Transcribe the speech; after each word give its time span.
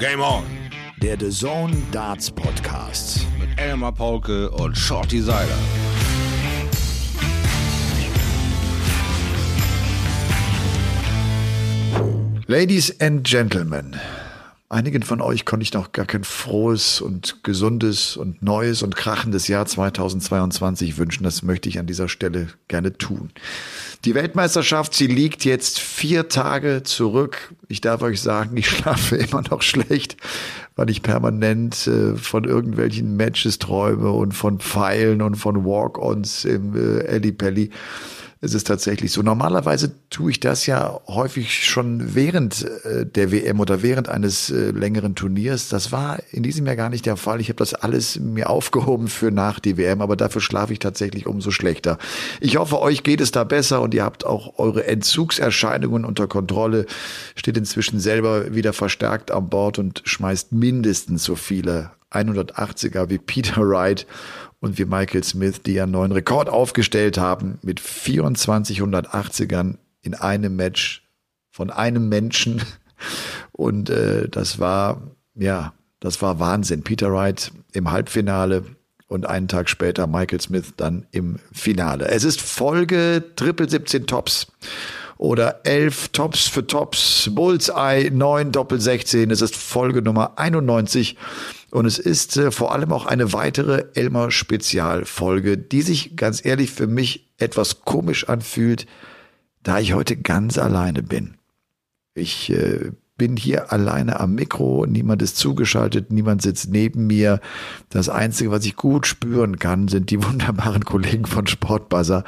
Game 0.00 0.22
On. 0.22 0.42
Der 1.02 1.18
The 1.18 1.28
Zone 1.28 1.76
Darts 1.92 2.30
Podcast. 2.30 3.26
Mit 3.38 3.50
Elmar 3.60 3.92
Paulke 3.92 4.48
und 4.50 4.74
Shorty 4.74 5.20
Seiler. 5.20 5.46
Ladies 12.46 12.98
and 12.98 13.28
Gentlemen, 13.28 13.94
einigen 14.70 15.02
von 15.02 15.20
euch 15.20 15.44
konnte 15.44 15.64
ich 15.64 15.74
noch 15.74 15.92
gar 15.92 16.06
kein 16.06 16.24
frohes 16.24 17.00
und 17.00 17.42
gesundes 17.42 18.16
und 18.16 18.42
neues 18.42 18.82
und 18.82 18.96
krachendes 18.96 19.48
Jahr 19.48 19.66
2022 19.66 20.96
wünschen. 20.96 21.24
Das 21.24 21.42
möchte 21.42 21.68
ich 21.68 21.78
an 21.78 21.86
dieser 21.86 22.08
Stelle 22.08 22.48
gerne 22.68 22.96
tun. 22.96 23.30
Die 24.04 24.14
Weltmeisterschaft, 24.14 24.94
sie 24.94 25.08
liegt 25.08 25.44
jetzt 25.44 25.80
vier 25.80 26.28
Tage 26.28 26.82
zurück. 26.84 27.52
Ich 27.68 27.80
darf 27.80 28.00
euch 28.02 28.20
sagen, 28.20 28.56
ich 28.56 28.70
schlafe 28.70 29.16
immer 29.16 29.42
noch 29.50 29.62
schlecht, 29.62 30.16
weil 30.76 30.88
ich 30.88 31.02
permanent 31.02 31.88
äh, 31.88 32.16
von 32.16 32.44
irgendwelchen 32.44 33.16
Matches 33.16 33.58
träume 33.58 34.10
und 34.12 34.32
von 34.32 34.60
Pfeilen 34.60 35.20
und 35.20 35.34
von 35.34 35.64
Walk-ons 35.64 36.44
im 36.44 36.76
äh, 36.76 37.32
Pelli 37.32 37.70
ist 38.42 38.54
es 38.54 38.64
tatsächlich 38.64 39.12
so. 39.12 39.20
Normalerweise 39.22 39.92
tue 40.08 40.30
ich 40.30 40.40
das 40.40 40.64
ja 40.64 40.98
häufig 41.06 41.66
schon 41.66 42.14
während 42.14 42.64
äh, 42.84 43.04
der 43.04 43.32
WM 43.32 43.60
oder 43.60 43.82
während 43.82 44.08
eines 44.08 44.50
äh, 44.50 44.70
längeren 44.70 45.14
Turniers. 45.14 45.68
Das 45.68 45.92
war 45.92 46.18
in 46.30 46.42
diesem 46.42 46.66
Jahr 46.66 46.76
gar 46.76 46.88
nicht 46.88 47.04
der 47.04 47.18
Fall. 47.18 47.40
Ich 47.40 47.48
habe 47.48 47.58
das 47.58 47.74
alles 47.74 48.18
mir 48.18 48.48
aufgehoben 48.48 49.08
für 49.08 49.30
nach 49.30 49.60
die 49.60 49.76
WM, 49.76 50.00
aber 50.00 50.16
dafür 50.16 50.40
schlafe 50.40 50.72
ich 50.72 50.78
tatsächlich 50.78 51.26
umso 51.26 51.50
schlechter. 51.50 51.98
Ich 52.40 52.56
hoffe, 52.56 52.80
euch 52.80 53.02
geht 53.02 53.20
es 53.20 53.30
da 53.30 53.44
besser 53.44 53.82
und 53.82 53.92
ihr 53.92 54.04
habt 54.04 54.24
auch 54.24 54.58
eure 54.58 54.86
Entzugserscheinungen 54.86 56.06
unter 56.06 56.26
Kontrolle, 56.26 56.86
steht 57.34 57.58
inzwischen 57.58 58.00
selber 58.00 58.54
wieder 58.54 58.72
verstärkt 58.72 59.30
an 59.32 59.50
Bord 59.50 59.78
und 59.78 60.00
schmeißt 60.06 60.52
mindestens 60.52 61.24
so 61.24 61.34
viele 61.34 61.90
180er 62.10 63.10
wie 63.10 63.18
Peter 63.18 63.60
Wright 63.60 64.06
und 64.60 64.78
wie 64.78 64.84
Michael 64.84 65.24
Smith, 65.24 65.62
die 65.62 65.80
einen 65.80 65.92
neuen 65.92 66.12
Rekord 66.12 66.48
aufgestellt 66.48 67.18
haben 67.18 67.58
mit 67.62 67.80
24 67.80 68.80
180ern 68.80 69.76
in 70.02 70.14
einem 70.14 70.56
Match 70.56 71.02
von 71.50 71.70
einem 71.70 72.08
Menschen. 72.08 72.62
Und 73.52 73.90
äh, 73.90 74.28
das 74.28 74.58
war, 74.58 75.02
ja, 75.34 75.74
das 76.00 76.22
war 76.22 76.38
Wahnsinn. 76.38 76.82
Peter 76.82 77.12
Wright 77.12 77.52
im 77.72 77.90
Halbfinale 77.90 78.64
und 79.08 79.26
einen 79.26 79.48
Tag 79.48 79.68
später 79.68 80.06
Michael 80.06 80.40
Smith 80.40 80.72
dann 80.76 81.06
im 81.10 81.40
Finale. 81.52 82.08
Es 82.08 82.24
ist 82.24 82.40
Folge 82.40 83.24
Triple 83.36 83.68
17 83.68 84.06
Tops 84.06 84.46
oder 85.18 85.60
11 85.64 86.08
Tops 86.10 86.46
für 86.46 86.66
Tops, 86.66 87.28
Bullseye 87.32 88.10
9 88.10 88.52
Doppel 88.52 88.80
16. 88.80 89.30
Es 89.30 89.42
ist 89.42 89.56
Folge 89.56 90.00
Nummer 90.00 90.38
91 90.38 91.16
und 91.70 91.86
es 91.86 91.98
ist 91.98 92.36
äh, 92.36 92.50
vor 92.50 92.72
allem 92.72 92.92
auch 92.92 93.06
eine 93.06 93.32
weitere 93.32 93.86
Elmer 93.94 94.30
Spezialfolge, 94.30 95.56
die 95.56 95.82
sich 95.82 96.16
ganz 96.16 96.44
ehrlich 96.44 96.70
für 96.70 96.86
mich 96.86 97.28
etwas 97.38 97.82
komisch 97.82 98.28
anfühlt, 98.28 98.86
da 99.62 99.78
ich 99.78 99.94
heute 99.94 100.16
ganz 100.16 100.58
alleine 100.58 101.02
bin. 101.02 101.34
Ich 102.14 102.50
äh, 102.50 102.90
bin 103.20 103.36
hier 103.36 103.70
alleine 103.70 104.18
am 104.18 104.34
Mikro, 104.34 104.86
niemand 104.86 105.20
ist 105.20 105.36
zugeschaltet, 105.36 106.10
niemand 106.10 106.40
sitzt 106.40 106.70
neben 106.70 107.06
mir. 107.06 107.40
Das 107.90 108.08
Einzige, 108.08 108.50
was 108.50 108.64
ich 108.64 108.76
gut 108.76 109.06
spüren 109.06 109.58
kann, 109.58 109.88
sind 109.88 110.10
die 110.10 110.24
wunderbaren 110.24 110.86
Kollegen 110.86 111.26
von 111.26 111.46
Sportbuzzer, 111.46 112.24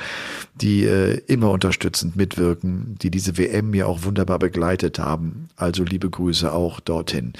die 0.55 0.85
äh, 0.85 1.15
immer 1.29 1.51
unterstützend 1.51 2.15
mitwirken, 2.15 2.97
die 3.01 3.11
diese 3.11 3.39
WM 3.39 3.71
mir 3.71 3.89
auch 3.89 4.05
wunderbar 4.05 4.39
begleitet 4.39 4.99
haben. 4.99 5.49
Also 5.57 5.83
liebe 5.83 6.11
Grüße 6.11 6.53
auch 6.53 6.79
dorthin. 6.79 7.33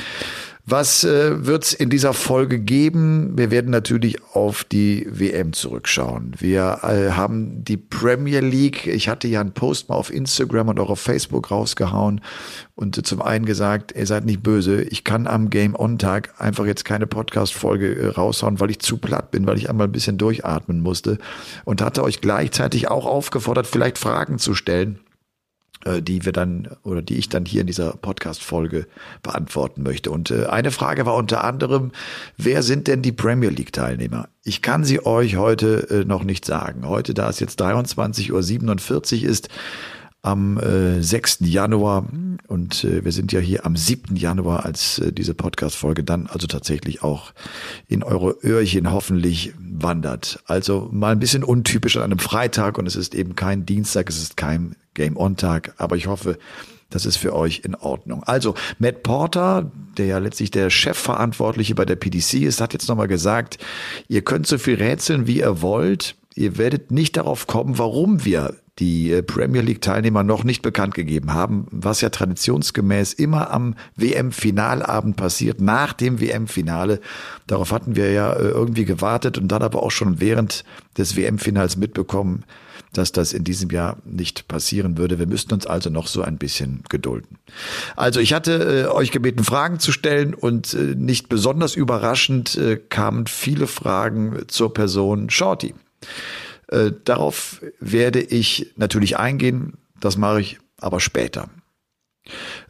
Was 0.65 1.03
äh, 1.03 1.45
wird 1.45 1.65
es 1.65 1.73
in 1.73 1.91
dieser 1.91 2.13
Folge 2.13 2.61
geben? 2.61 3.37
Wir 3.37 3.51
werden 3.51 3.73
natürlich 3.73 4.23
auf 4.33 4.63
die 4.63 5.09
WM 5.11 5.53
zurückschauen. 5.53 6.35
Wir 6.39 6.79
äh, 6.85 7.11
haben 7.11 7.65
die 7.65 7.77
Premier 7.77 8.39
League. 8.39 8.87
Ich 8.87 9.09
hatte 9.09 9.27
ja 9.27 9.41
einen 9.41 9.55
Post 9.55 9.89
mal 9.89 9.97
auf 9.97 10.15
Instagram 10.15 10.69
und 10.69 10.79
auch 10.79 10.91
auf 10.91 11.01
Facebook 11.01 11.51
rausgehauen 11.51 12.21
und 12.77 12.97
äh, 12.97 13.03
zum 13.03 13.23
einen 13.23 13.45
gesagt, 13.45 13.93
ihr 13.97 14.07
seid 14.07 14.25
nicht 14.25 14.45
böse. 14.45 14.83
Ich 14.83 15.03
kann 15.03 15.27
am 15.27 15.51
Game 15.51 15.75
On 15.75 15.99
Tag 15.99 16.33
einfach 16.39 16.65
jetzt 16.65 16.85
keine 16.85 17.09
Podcast-Folge 17.09 17.97
äh, 17.97 18.07
raushauen, 18.11 18.61
weil 18.61 18.71
ich 18.71 18.79
zu 18.79 18.99
platt 18.99 19.33
bin, 19.33 19.49
weil 19.49 19.59
ich 19.59 19.69
einmal 19.69 19.89
ein 19.89 19.93
bisschen 19.93 20.17
durchatmen 20.17 20.81
musste 20.81 21.19
und 21.65 21.83
hatte 21.83 22.05
euch 22.05 22.21
gleichzeitig 22.21 22.89
auch 22.89 23.07
aufgefordert, 23.07 23.67
vielleicht 23.67 23.99
Fragen 23.99 24.39
zu 24.39 24.55
stellen 24.55 25.01
die 26.03 26.25
wir 26.25 26.33
dann 26.33 26.69
oder 26.83 27.03
die 27.03 27.17
ich 27.17 27.29
dann 27.29 27.45
hier 27.45 27.63
in 27.63 27.67
dieser 27.67 27.93
Podcast-Folge 27.93 28.87
beantworten 29.23 29.83
möchte. 29.83 30.11
Und 30.11 30.31
äh, 30.31 30.47
eine 30.47 30.71
Frage 30.71 31.07
war 31.07 31.15
unter 31.15 31.45
anderem, 31.45 31.93
wer 32.37 32.63
sind 32.63 32.89
denn 32.89 33.03
die 33.03 33.13
Premier 33.13 33.51
League-Teilnehmer? 33.51 34.29
Ich 34.45 34.63
kann 34.63 34.85
sie 34.85 35.05
euch 35.05 35.37
heute 35.37 35.89
äh, 35.91 36.05
noch 36.05 36.25
nicht 36.25 36.45
sagen. 36.45 36.89
Heute, 36.89 37.15
da 37.15 37.29
es 37.29 37.41
jetzt 37.41 37.61
23.47 37.61 39.23
Uhr 39.25 39.31
ist, 39.31 39.49
am 40.23 40.59
äh, 40.59 41.03
6. 41.03 41.39
Januar 41.41 42.07
und 42.47 42.85
äh, 42.85 43.05
wir 43.05 43.11
sind 43.11 43.33
ja 43.33 43.41
hier 43.41 43.67
am 43.67 43.77
7. 43.77 44.15
Januar, 44.15 44.65
als 44.65 45.01
äh, 45.01 45.13
diese 45.13 45.35
Podcast-Folge 45.35 46.05
dann 46.05 46.29
also 46.29 46.47
tatsächlich 46.47 47.03
auch 47.03 47.33
in 47.89 48.05
eure 48.05 48.37
Öhrchen 48.45 48.93
hoffentlich 48.93 49.53
wandert. 49.59 50.41
Also 50.47 50.89
mal 50.93 51.13
ein 51.13 51.19
bisschen 51.19 51.43
untypisch 51.43 51.97
an 51.97 52.05
einem 52.05 52.21
Freitag 52.21 52.79
und 52.79 52.87
es 52.87 52.95
ist 52.95 53.17
eben 53.17 53.35
kein 53.35 53.67
Dienstag, 53.67 54.09
es 54.09 54.23
ist 54.23 54.37
kein 54.37 54.77
Game-On-Tag, 54.95 55.75
aber 55.79 55.97
ich 55.97 56.07
hoffe, 56.07 56.39
das 56.91 57.07
ist 57.07 57.17
für 57.17 57.35
euch 57.35 57.63
in 57.65 57.75
Ordnung. 57.75 58.23
Also, 58.23 58.55
Matt 58.79 59.03
Porter, 59.03 59.73
der 59.97 60.07
ja 60.07 60.19
letztlich 60.19 60.51
der 60.51 60.69
Chefverantwortliche 60.69 61.75
bei 61.75 61.87
der 61.87 61.97
PDC 61.97 62.35
ist, 62.35 62.61
hat 62.61 62.75
jetzt 62.75 62.89
nochmal 62.89 63.09
gesagt, 63.09 63.59
ihr 64.09 64.23
könnt 64.23 64.47
so 64.47 64.59
viel 64.59 64.75
rätseln, 64.75 65.27
wie 65.27 65.39
ihr 65.39 65.63
wollt. 65.63 66.17
Ihr 66.35 66.59
werdet 66.59 66.91
nicht 66.91 67.17
darauf 67.17 67.47
kommen, 67.47 67.79
warum 67.79 68.25
wir 68.25 68.57
die 68.79 69.13
äh, 69.13 69.23
Premier 69.23 69.61
League 69.61 69.83
Teilnehmer 69.83 70.23
noch 70.23 70.45
nicht 70.45 70.63
bekannt 70.63 70.95
gegeben 70.95 71.35
haben, 71.35 71.67
was 71.71 72.01
ja 72.01 72.09
traditionsgemäß 72.09 73.13
immer 73.13 73.51
am 73.51 73.75
WM-Finalabend 73.97 75.17
passiert, 75.17 75.61
nach 75.61 75.93
dem 75.93 76.21
WM-Finale. 76.21 77.01
Darauf 77.47 77.73
hatten 77.73 77.97
wir 77.97 78.13
ja 78.13 78.33
äh, 78.33 78.49
irgendwie 78.49 78.85
gewartet 78.85 79.37
und 79.37 79.49
dann 79.49 79.63
aber 79.63 79.83
auch 79.83 79.91
schon 79.91 80.21
während 80.21 80.65
des 80.97 81.17
WM-Finals 81.17 81.77
mitbekommen, 81.77 82.45
dass 82.95 83.13
das 83.13 83.33
in 83.33 83.45
diesem 83.45 83.71
Jahr 83.71 83.99
nicht 84.05 84.49
passieren 84.49 84.99
würde. 84.99 85.19
Wir 85.19 85.27
müssten 85.27 85.53
uns 85.53 85.67
also 85.67 85.91
noch 85.91 86.07
so 86.07 86.23
ein 86.23 86.39
bisschen 86.39 86.83
gedulden. 86.89 87.39
Also 87.97 88.21
ich 88.21 88.33
hatte 88.33 88.87
äh, 88.87 88.91
euch 88.91 89.11
gebeten, 89.11 89.45
Fragen 89.45 89.81
zu 89.81 89.93
stellen 89.93 90.35
und 90.35 90.73
äh, 90.75 90.95
nicht 90.97 91.29
besonders 91.29 91.75
überraschend 91.75 92.57
äh, 92.57 92.77
kamen 92.77 93.27
viele 93.27 93.67
Fragen 93.67 94.45
zur 94.49 94.73
Person 94.73 95.29
Shorty. 95.29 95.75
Äh, 96.73 96.93
darauf 97.05 97.61
werde 97.81 98.21
ich 98.21 98.73
natürlich 98.77 99.19
eingehen, 99.19 99.75
das 100.01 100.17
mache 100.17 100.41
ich 100.41 100.59
aber 100.81 101.01
später. 101.01 101.51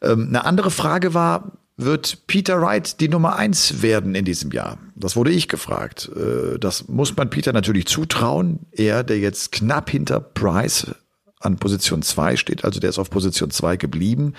Ähm, 0.00 0.26
eine 0.28 0.44
andere 0.44 0.72
Frage 0.72 1.14
war, 1.14 1.52
wird 1.76 2.26
Peter 2.26 2.60
Wright 2.60 3.00
die 3.00 3.08
Nummer 3.08 3.36
eins 3.36 3.80
werden 3.80 4.14
in 4.14 4.24
diesem 4.24 4.50
Jahr? 4.50 4.78
Das 4.96 5.14
wurde 5.14 5.30
ich 5.30 5.48
gefragt. 5.48 6.10
Äh, 6.16 6.58
das 6.58 6.88
muss 6.88 7.16
man 7.16 7.30
Peter 7.30 7.52
natürlich 7.52 7.86
zutrauen. 7.86 8.60
Er, 8.72 9.04
der 9.04 9.18
jetzt 9.20 9.52
knapp 9.52 9.88
hinter 9.88 10.18
Price 10.20 10.94
an 11.44 11.56
Position 11.56 12.02
2 12.02 12.36
steht, 12.36 12.64
also 12.64 12.80
der 12.80 12.90
ist 12.90 12.98
auf 12.98 13.10
Position 13.10 13.50
2 13.50 13.76
geblieben. 13.76 14.34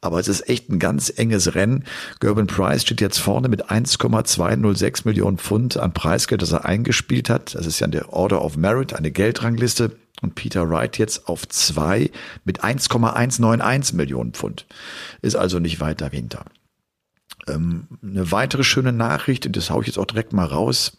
Aber 0.00 0.18
es 0.20 0.28
ist 0.28 0.48
echt 0.48 0.70
ein 0.70 0.78
ganz 0.78 1.12
enges 1.14 1.54
Rennen. 1.54 1.84
Gerben 2.20 2.46
Price 2.46 2.82
steht 2.82 3.00
jetzt 3.00 3.18
vorne 3.18 3.48
mit 3.48 3.70
1,206 3.70 5.04
Millionen 5.04 5.38
Pfund 5.38 5.76
an 5.76 5.92
Preisgeld, 5.92 6.42
das 6.42 6.52
er 6.52 6.64
eingespielt 6.64 7.28
hat. 7.30 7.54
Das 7.54 7.66
ist 7.66 7.80
ja 7.80 7.86
der 7.86 8.12
Order 8.12 8.42
of 8.42 8.56
Merit, 8.56 8.94
eine 8.94 9.10
Geldrangliste. 9.10 9.96
Und 10.22 10.36
Peter 10.36 10.70
Wright 10.70 10.96
jetzt 10.96 11.28
auf 11.28 11.46
2 11.46 12.10
mit 12.44 12.64
1,191 12.64 13.94
Millionen 13.94 14.32
Pfund. 14.32 14.66
Ist 15.22 15.36
also 15.36 15.58
nicht 15.58 15.80
weit 15.80 16.00
dahinter. 16.00 16.46
Ähm, 17.48 17.88
eine 18.02 18.30
weitere 18.30 18.64
schöne 18.64 18.92
Nachricht, 18.92 19.46
und 19.46 19.56
das 19.56 19.70
haue 19.70 19.82
ich 19.82 19.88
jetzt 19.88 19.98
auch 19.98 20.06
direkt 20.06 20.32
mal 20.32 20.46
raus, 20.46 20.98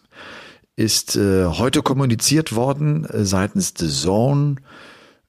ist 0.76 1.16
äh, 1.16 1.46
heute 1.46 1.82
kommuniziert 1.82 2.54
worden 2.54 3.04
äh, 3.06 3.24
seitens 3.24 3.74
The 3.76 3.88
Zone. 3.88 4.56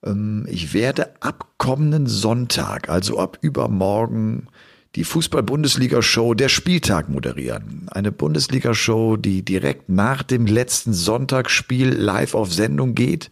Ähm, 0.08 0.46
ich 0.50 0.74
werde 0.74 1.22
ab 1.22 1.54
kommenden 1.58 2.08
Sonntag, 2.08 2.90
also 2.90 3.20
ab 3.20 3.38
übermorgen, 3.42 4.48
die 4.98 5.04
Fußball-Bundesliga-Show 5.04 6.34
Der 6.34 6.50
Spieltag 6.50 7.08
moderieren. 7.08 7.88
Eine 7.92 8.12
Bundesliga-Show, 8.12 9.18
die 9.18 9.44
direkt 9.44 9.90
nach 9.90 10.24
dem 10.24 10.48
letzten 10.48 10.92
Sonntagsspiel 10.92 11.90
live 11.90 12.34
auf 12.34 12.52
Sendung 12.52 12.96
geht, 12.96 13.30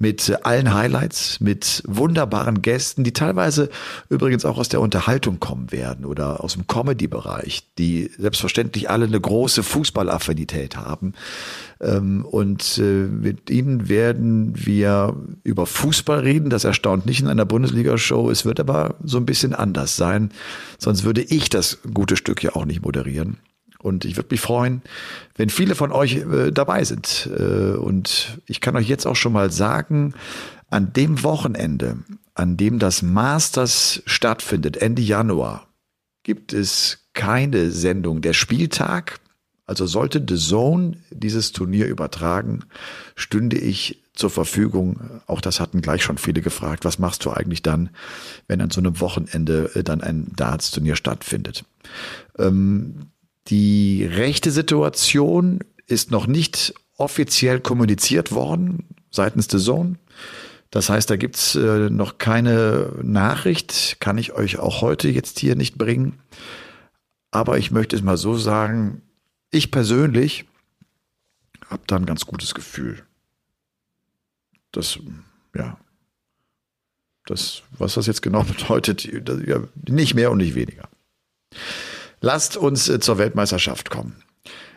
mit 0.00 0.44
allen 0.44 0.74
Highlights, 0.74 1.38
mit 1.38 1.84
wunderbaren 1.86 2.60
Gästen, 2.60 3.04
die 3.04 3.12
teilweise 3.12 3.70
übrigens 4.08 4.44
auch 4.44 4.58
aus 4.58 4.68
der 4.68 4.80
Unterhaltung 4.80 5.38
kommen 5.38 5.70
werden 5.70 6.04
oder 6.04 6.42
aus 6.42 6.54
dem 6.54 6.66
Comedy-Bereich, 6.66 7.62
die 7.78 8.10
selbstverständlich 8.18 8.90
alle 8.90 9.06
eine 9.06 9.20
große 9.20 9.62
Fußballaffinität 9.62 10.76
haben. 10.76 11.14
Ähm, 11.80 12.24
und 12.24 12.78
äh, 12.78 12.82
mit 12.82 13.50
ihnen 13.50 13.88
werden 13.88 14.54
wir 14.56 15.14
über 15.44 15.66
Fußball 15.66 16.20
reden. 16.20 16.50
Das 16.50 16.64
erstaunt 16.64 17.06
nicht 17.06 17.20
in 17.20 17.28
einer 17.28 17.44
Bundesliga-Show. 17.44 18.30
Es 18.30 18.44
wird 18.44 18.60
aber 18.60 18.96
so 19.04 19.18
ein 19.18 19.26
bisschen 19.26 19.54
anders 19.54 19.96
sein. 19.96 20.30
Sonst 20.78 20.95
sonst 20.96 21.04
würde 21.04 21.22
ich 21.22 21.50
das 21.50 21.78
gute 21.92 22.16
Stück 22.16 22.42
ja 22.42 22.56
auch 22.56 22.64
nicht 22.64 22.82
moderieren. 22.82 23.36
Und 23.78 24.06
ich 24.06 24.16
würde 24.16 24.28
mich 24.30 24.40
freuen, 24.40 24.80
wenn 25.36 25.50
viele 25.50 25.74
von 25.74 25.92
euch 25.92 26.16
äh, 26.16 26.50
dabei 26.50 26.84
sind. 26.84 27.28
Äh, 27.38 27.76
und 27.76 28.40
ich 28.46 28.62
kann 28.62 28.76
euch 28.76 28.88
jetzt 28.88 29.06
auch 29.06 29.14
schon 29.14 29.34
mal 29.34 29.52
sagen, 29.52 30.14
an 30.70 30.94
dem 30.94 31.22
Wochenende, 31.22 31.98
an 32.34 32.56
dem 32.56 32.78
das 32.78 33.02
Masters 33.02 34.02
stattfindet, 34.06 34.78
Ende 34.78 35.02
Januar, 35.02 35.68
gibt 36.22 36.54
es 36.54 37.06
keine 37.12 37.70
Sendung. 37.70 38.22
Der 38.22 38.32
Spieltag, 38.32 39.20
also 39.66 39.86
sollte 39.86 40.24
The 40.26 40.36
Zone 40.36 40.96
dieses 41.10 41.52
Turnier 41.52 41.86
übertragen, 41.86 42.64
stünde 43.16 43.58
ich 43.58 44.02
zur 44.14 44.30
Verfügung. 44.30 45.20
Auch 45.26 45.40
das 45.40 45.60
hatten 45.60 45.82
gleich 45.82 46.02
schon 46.02 46.18
viele 46.18 46.40
gefragt. 46.40 46.84
Was 46.84 46.98
machst 46.98 47.24
du 47.24 47.30
eigentlich 47.30 47.62
dann, 47.62 47.90
wenn 48.48 48.60
an 48.60 48.70
so 48.70 48.80
einem 48.80 49.00
Wochenende 49.00 49.70
äh, 49.74 49.82
dann 49.82 50.00
ein 50.00 50.32
Darts-Turnier 50.36 50.96
stattfindet? 50.96 51.64
Ähm, 52.38 53.10
die 53.48 54.04
rechte 54.04 54.50
Situation 54.50 55.60
ist 55.86 56.10
noch 56.10 56.26
nicht 56.26 56.74
offiziell 56.96 57.60
kommuniziert 57.60 58.32
worden 58.32 58.86
seitens 59.10 59.48
der 59.48 59.60
Zone. 59.60 59.96
Das 60.70 60.88
heißt, 60.88 61.08
da 61.10 61.16
gibt's 61.16 61.54
äh, 61.54 61.90
noch 61.90 62.18
keine 62.18 62.92
Nachricht, 63.02 63.98
kann 64.00 64.18
ich 64.18 64.32
euch 64.32 64.58
auch 64.58 64.80
heute 64.80 65.08
jetzt 65.08 65.38
hier 65.38 65.56
nicht 65.56 65.78
bringen. 65.78 66.18
Aber 67.30 67.58
ich 67.58 67.70
möchte 67.70 67.96
es 67.96 68.02
mal 68.02 68.16
so 68.16 68.36
sagen, 68.36 69.02
ich 69.50 69.70
persönlich 69.70 70.44
habe 71.68 71.82
da 71.86 71.96
ein 71.96 72.06
ganz 72.06 72.26
gutes 72.26 72.54
Gefühl. 72.54 73.04
Das, 74.72 74.98
ja, 75.54 75.78
das, 77.26 77.62
was 77.70 77.94
das 77.94 78.06
jetzt 78.06 78.22
genau 78.22 78.42
bedeutet, 78.44 79.08
nicht 79.88 80.14
mehr 80.14 80.30
und 80.30 80.38
nicht 80.38 80.54
weniger. 80.54 80.88
Lasst 82.20 82.56
uns 82.56 82.88
äh, 82.88 83.00
zur 83.00 83.18
Weltmeisterschaft 83.18 83.90
kommen. 83.90 84.22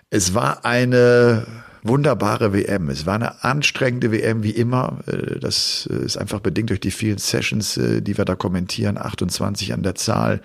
Es 0.09 0.33
war 0.33 0.65
eine 0.65 1.45
wunderbare 1.83 2.53
WM. 2.53 2.89
Es 2.89 3.05
war 3.05 3.15
eine 3.15 3.43
anstrengende 3.43 4.11
WM 4.11 4.43
wie 4.43 4.51
immer. 4.51 4.99
Äh, 5.07 5.39
das 5.39 5.87
äh, 5.91 6.03
ist 6.05 6.17
einfach 6.17 6.39
bedingt 6.39 6.69
durch 6.69 6.79
die 6.79 6.91
vielen 6.91 7.17
Sessions, 7.17 7.79
die 7.79 8.17
wir 8.17 8.25
da 8.25 8.35
kommentieren, 8.35 8.97
28 8.97 9.73
an 9.73 9.83
der 9.83 9.95
Zahl. 9.95 10.41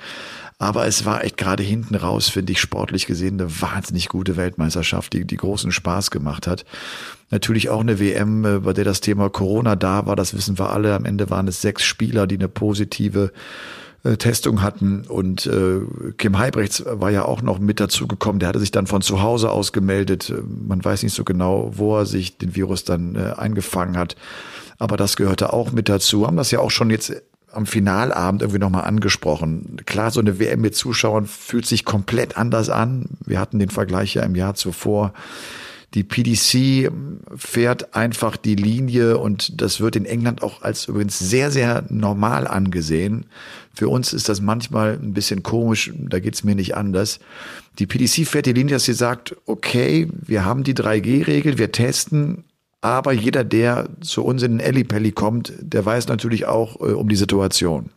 Aber 0.58 0.86
es 0.86 1.04
war 1.04 1.24
echt 1.24 1.36
gerade 1.36 1.62
hinten 1.62 1.94
raus, 1.94 2.28
finde 2.28 2.52
ich, 2.52 2.60
sportlich 2.60 3.06
gesehen 3.06 3.40
eine 3.40 3.60
wahnsinnig 3.60 4.08
gute 4.08 4.36
Weltmeisterschaft, 4.36 5.12
die, 5.12 5.24
die 5.24 5.36
großen 5.36 5.72
Spaß 5.72 6.10
gemacht 6.10 6.46
hat. 6.46 6.64
Natürlich 7.30 7.70
auch 7.70 7.80
eine 7.80 7.98
WM, 7.98 8.62
bei 8.62 8.72
der 8.72 8.84
das 8.84 9.00
Thema 9.00 9.28
Corona 9.30 9.74
da 9.74 10.06
war, 10.06 10.14
das 10.14 10.34
wissen 10.34 10.58
wir 10.58 10.70
alle. 10.70 10.94
Am 10.94 11.04
Ende 11.04 11.28
waren 11.28 11.48
es 11.48 11.60
sechs 11.60 11.84
Spieler, 11.84 12.26
die 12.26 12.36
eine 12.36 12.48
positive 12.48 13.32
äh, 14.04 14.16
Testung 14.16 14.62
hatten. 14.62 15.02
Und 15.08 15.46
äh, 15.46 15.80
Kim 16.18 16.38
Heibrechts 16.38 16.84
war 16.86 17.10
ja 17.10 17.24
auch 17.24 17.42
noch 17.42 17.58
mit 17.58 17.80
dazu 17.80 18.06
gekommen. 18.06 18.38
Der 18.38 18.50
hatte 18.50 18.60
sich 18.60 18.70
dann 18.70 18.86
von 18.86 19.02
zu 19.02 19.22
Hause 19.22 19.50
aus 19.50 19.72
gemeldet. 19.72 20.32
Man 20.46 20.84
weiß 20.84 21.02
nicht 21.02 21.14
so 21.14 21.24
genau, 21.24 21.72
wo 21.74 21.96
er 21.96 22.06
sich 22.06 22.38
den 22.38 22.54
Virus 22.54 22.84
dann 22.84 23.16
äh, 23.16 23.32
eingefangen 23.36 23.96
hat. 23.96 24.16
Aber 24.78 24.96
das 24.96 25.16
gehörte 25.16 25.52
auch 25.52 25.72
mit 25.72 25.88
dazu. 25.88 26.26
Haben 26.26 26.36
das 26.36 26.50
ja 26.50 26.60
auch 26.60 26.70
schon 26.70 26.90
jetzt 26.90 27.14
am 27.50 27.66
Finalabend 27.66 28.42
irgendwie 28.42 28.58
nochmal 28.58 28.84
angesprochen. 28.84 29.76
Klar, 29.86 30.10
so 30.10 30.20
eine 30.20 30.38
WM 30.38 30.60
mit 30.60 30.74
Zuschauern 30.74 31.26
fühlt 31.26 31.66
sich 31.66 31.84
komplett 31.84 32.36
anders 32.36 32.68
an. 32.68 33.06
Wir 33.24 33.38
hatten 33.40 33.58
den 33.58 33.70
Vergleich 33.70 34.14
ja 34.14 34.22
im 34.22 34.34
Jahr 34.34 34.54
zuvor 34.54 35.12
die 35.94 36.02
PDC 36.02 36.90
fährt 37.36 37.94
einfach 37.94 38.36
die 38.36 38.56
Linie 38.56 39.18
und 39.18 39.60
das 39.60 39.80
wird 39.80 39.94
in 39.94 40.06
England 40.06 40.42
auch 40.42 40.62
als 40.62 40.88
übrigens 40.88 41.18
sehr, 41.20 41.52
sehr 41.52 41.84
normal 41.88 42.48
angesehen. 42.48 43.26
Für 43.74 43.88
uns 43.88 44.12
ist 44.12 44.28
das 44.28 44.40
manchmal 44.40 44.98
ein 45.02 45.12
bisschen 45.12 45.42
komisch, 45.42 45.92
da 45.94 46.20
geht's 46.20 46.44
mir 46.44 46.54
nicht 46.54 46.76
anders. 46.76 47.18
Die 47.78 47.86
PDC 47.86 48.26
fährt 48.26 48.46
die 48.46 48.52
Linie, 48.52 48.76
dass 48.76 48.84
sie 48.84 48.94
sagt, 48.94 49.36
okay, 49.46 50.08
wir 50.12 50.44
haben 50.44 50.62
die 50.62 50.74
3G-Regel, 50.74 51.58
wir 51.58 51.72
testen, 51.72 52.44
aber 52.80 53.12
jeder, 53.12 53.44
der 53.44 53.88
zu 54.00 54.24
uns 54.24 54.42
in 54.42 54.58
den 54.58 54.60
Ellipelli 54.60 55.12
kommt, 55.12 55.54
der 55.58 55.86
weiß 55.86 56.08
natürlich 56.08 56.44
auch 56.44 56.80
äh, 56.80 56.92
um 56.92 57.08
die 57.08 57.16
Situation. 57.16 57.90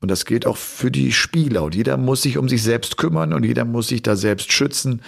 Und 0.00 0.10
das 0.10 0.24
gilt 0.24 0.46
auch 0.46 0.56
für 0.56 0.90
die 0.90 1.12
Spieler. 1.12 1.62
Und 1.62 1.74
jeder 1.74 1.96
muss 1.96 2.22
sich 2.22 2.38
um 2.38 2.48
sich 2.48 2.62
selbst 2.62 2.96
kümmern 2.96 3.32
und 3.32 3.44
jeder 3.44 3.64
muss 3.64 3.88
sich 3.88 4.02
da 4.02 4.16
selbst 4.16 4.52
schützen. 4.52 5.02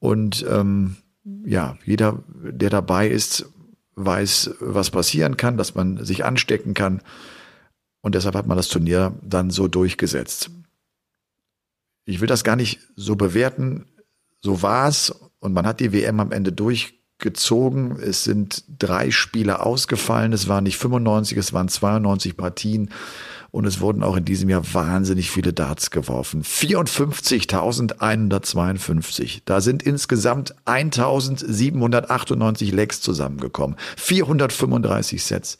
Und 0.00 0.44
ähm, 0.50 0.96
ja, 1.46 1.78
jeder, 1.84 2.22
der 2.28 2.70
dabei 2.70 3.08
ist, 3.08 3.46
weiß, 3.96 4.56
was 4.60 4.90
passieren 4.90 5.36
kann, 5.36 5.56
dass 5.56 5.74
man 5.74 6.04
sich 6.04 6.24
anstecken 6.24 6.74
kann. 6.74 7.00
Und 8.04 8.14
deshalb 8.14 8.34
hat 8.34 8.46
man 8.46 8.58
das 8.58 8.68
Turnier 8.68 9.14
dann 9.22 9.48
so 9.48 9.66
durchgesetzt. 9.66 10.50
Ich 12.04 12.20
will 12.20 12.28
das 12.28 12.44
gar 12.44 12.54
nicht 12.54 12.80
so 12.96 13.16
bewerten. 13.16 13.86
So 14.42 14.60
war 14.60 14.88
es. 14.88 15.08
Und 15.38 15.54
man 15.54 15.66
hat 15.66 15.80
die 15.80 15.94
WM 15.94 16.20
am 16.20 16.30
Ende 16.30 16.52
durchgezogen. 16.52 17.98
Es 17.98 18.22
sind 18.22 18.64
drei 18.68 19.10
Spiele 19.10 19.64
ausgefallen. 19.64 20.34
Es 20.34 20.48
waren 20.48 20.64
nicht 20.64 20.76
95, 20.76 21.38
es 21.38 21.54
waren 21.54 21.68
92 21.68 22.36
Partien. 22.36 22.90
Und 23.54 23.64
es 23.66 23.80
wurden 23.80 24.02
auch 24.02 24.16
in 24.16 24.24
diesem 24.24 24.48
Jahr 24.48 24.64
wahnsinnig 24.74 25.30
viele 25.30 25.52
Darts 25.52 25.92
geworfen. 25.92 26.42
54.152. 26.42 29.42
Da 29.44 29.60
sind 29.60 29.84
insgesamt 29.84 30.56
1.798 30.66 32.74
Legs 32.74 33.00
zusammengekommen. 33.00 33.76
435 33.96 35.22
Sets. 35.22 35.58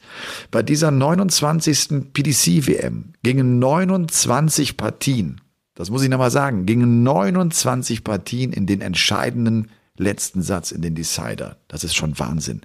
Bei 0.51 0.61
dieser 0.61 0.91
29. 0.91 2.11
PDC-WM 2.11 3.13
gingen 3.23 3.59
29 3.59 4.75
Partien. 4.75 5.39
Das 5.73 5.89
muss 5.89 6.03
ich 6.03 6.09
nochmal 6.09 6.31
sagen. 6.31 6.65
Gingen 6.65 7.03
29 7.03 8.03
Partien 8.03 8.51
in 8.51 8.65
den 8.65 8.81
entscheidenden 8.81 9.69
letzten 9.97 10.41
Satz 10.41 10.71
in 10.71 10.81
den 10.81 10.95
Decider. 10.95 11.57
Das 11.67 11.83
ist 11.83 11.95
schon 11.95 12.17
Wahnsinn. 12.19 12.61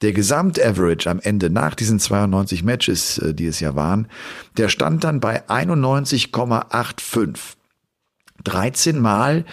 Der 0.00 0.12
Gesamtaverage 0.12 1.10
am 1.10 1.20
Ende 1.20 1.50
nach 1.50 1.74
diesen 1.74 1.98
92 1.98 2.64
Matches, 2.64 3.18
äh, 3.18 3.34
die 3.34 3.46
es 3.46 3.60
ja 3.60 3.74
waren, 3.74 4.08
der 4.56 4.68
stand 4.68 5.04
dann 5.04 5.20
bei 5.20 5.46
91,85. 5.48 7.56
13 8.44 8.98
Mal 8.98 9.44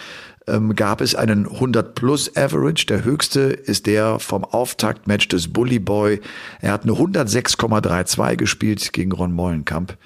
ähm, 0.48 0.74
gab 0.74 1.00
es 1.00 1.14
einen 1.14 1.46
100 1.46 1.94
plus 1.94 2.36
Average. 2.36 2.86
Der 2.86 3.04
höchste 3.04 3.40
ist 3.40 3.86
der 3.86 4.18
vom 4.18 4.44
Auftaktmatch 4.44 5.28
des 5.28 5.52
Bully 5.52 5.78
Boy. 5.78 6.20
Er 6.60 6.72
hat 6.72 6.82
eine 6.82 6.92
106,32 6.92 8.36
gespielt 8.36 8.92
gegen 8.92 9.12
Ron 9.12 9.32
Mollenkamp, 9.32 9.96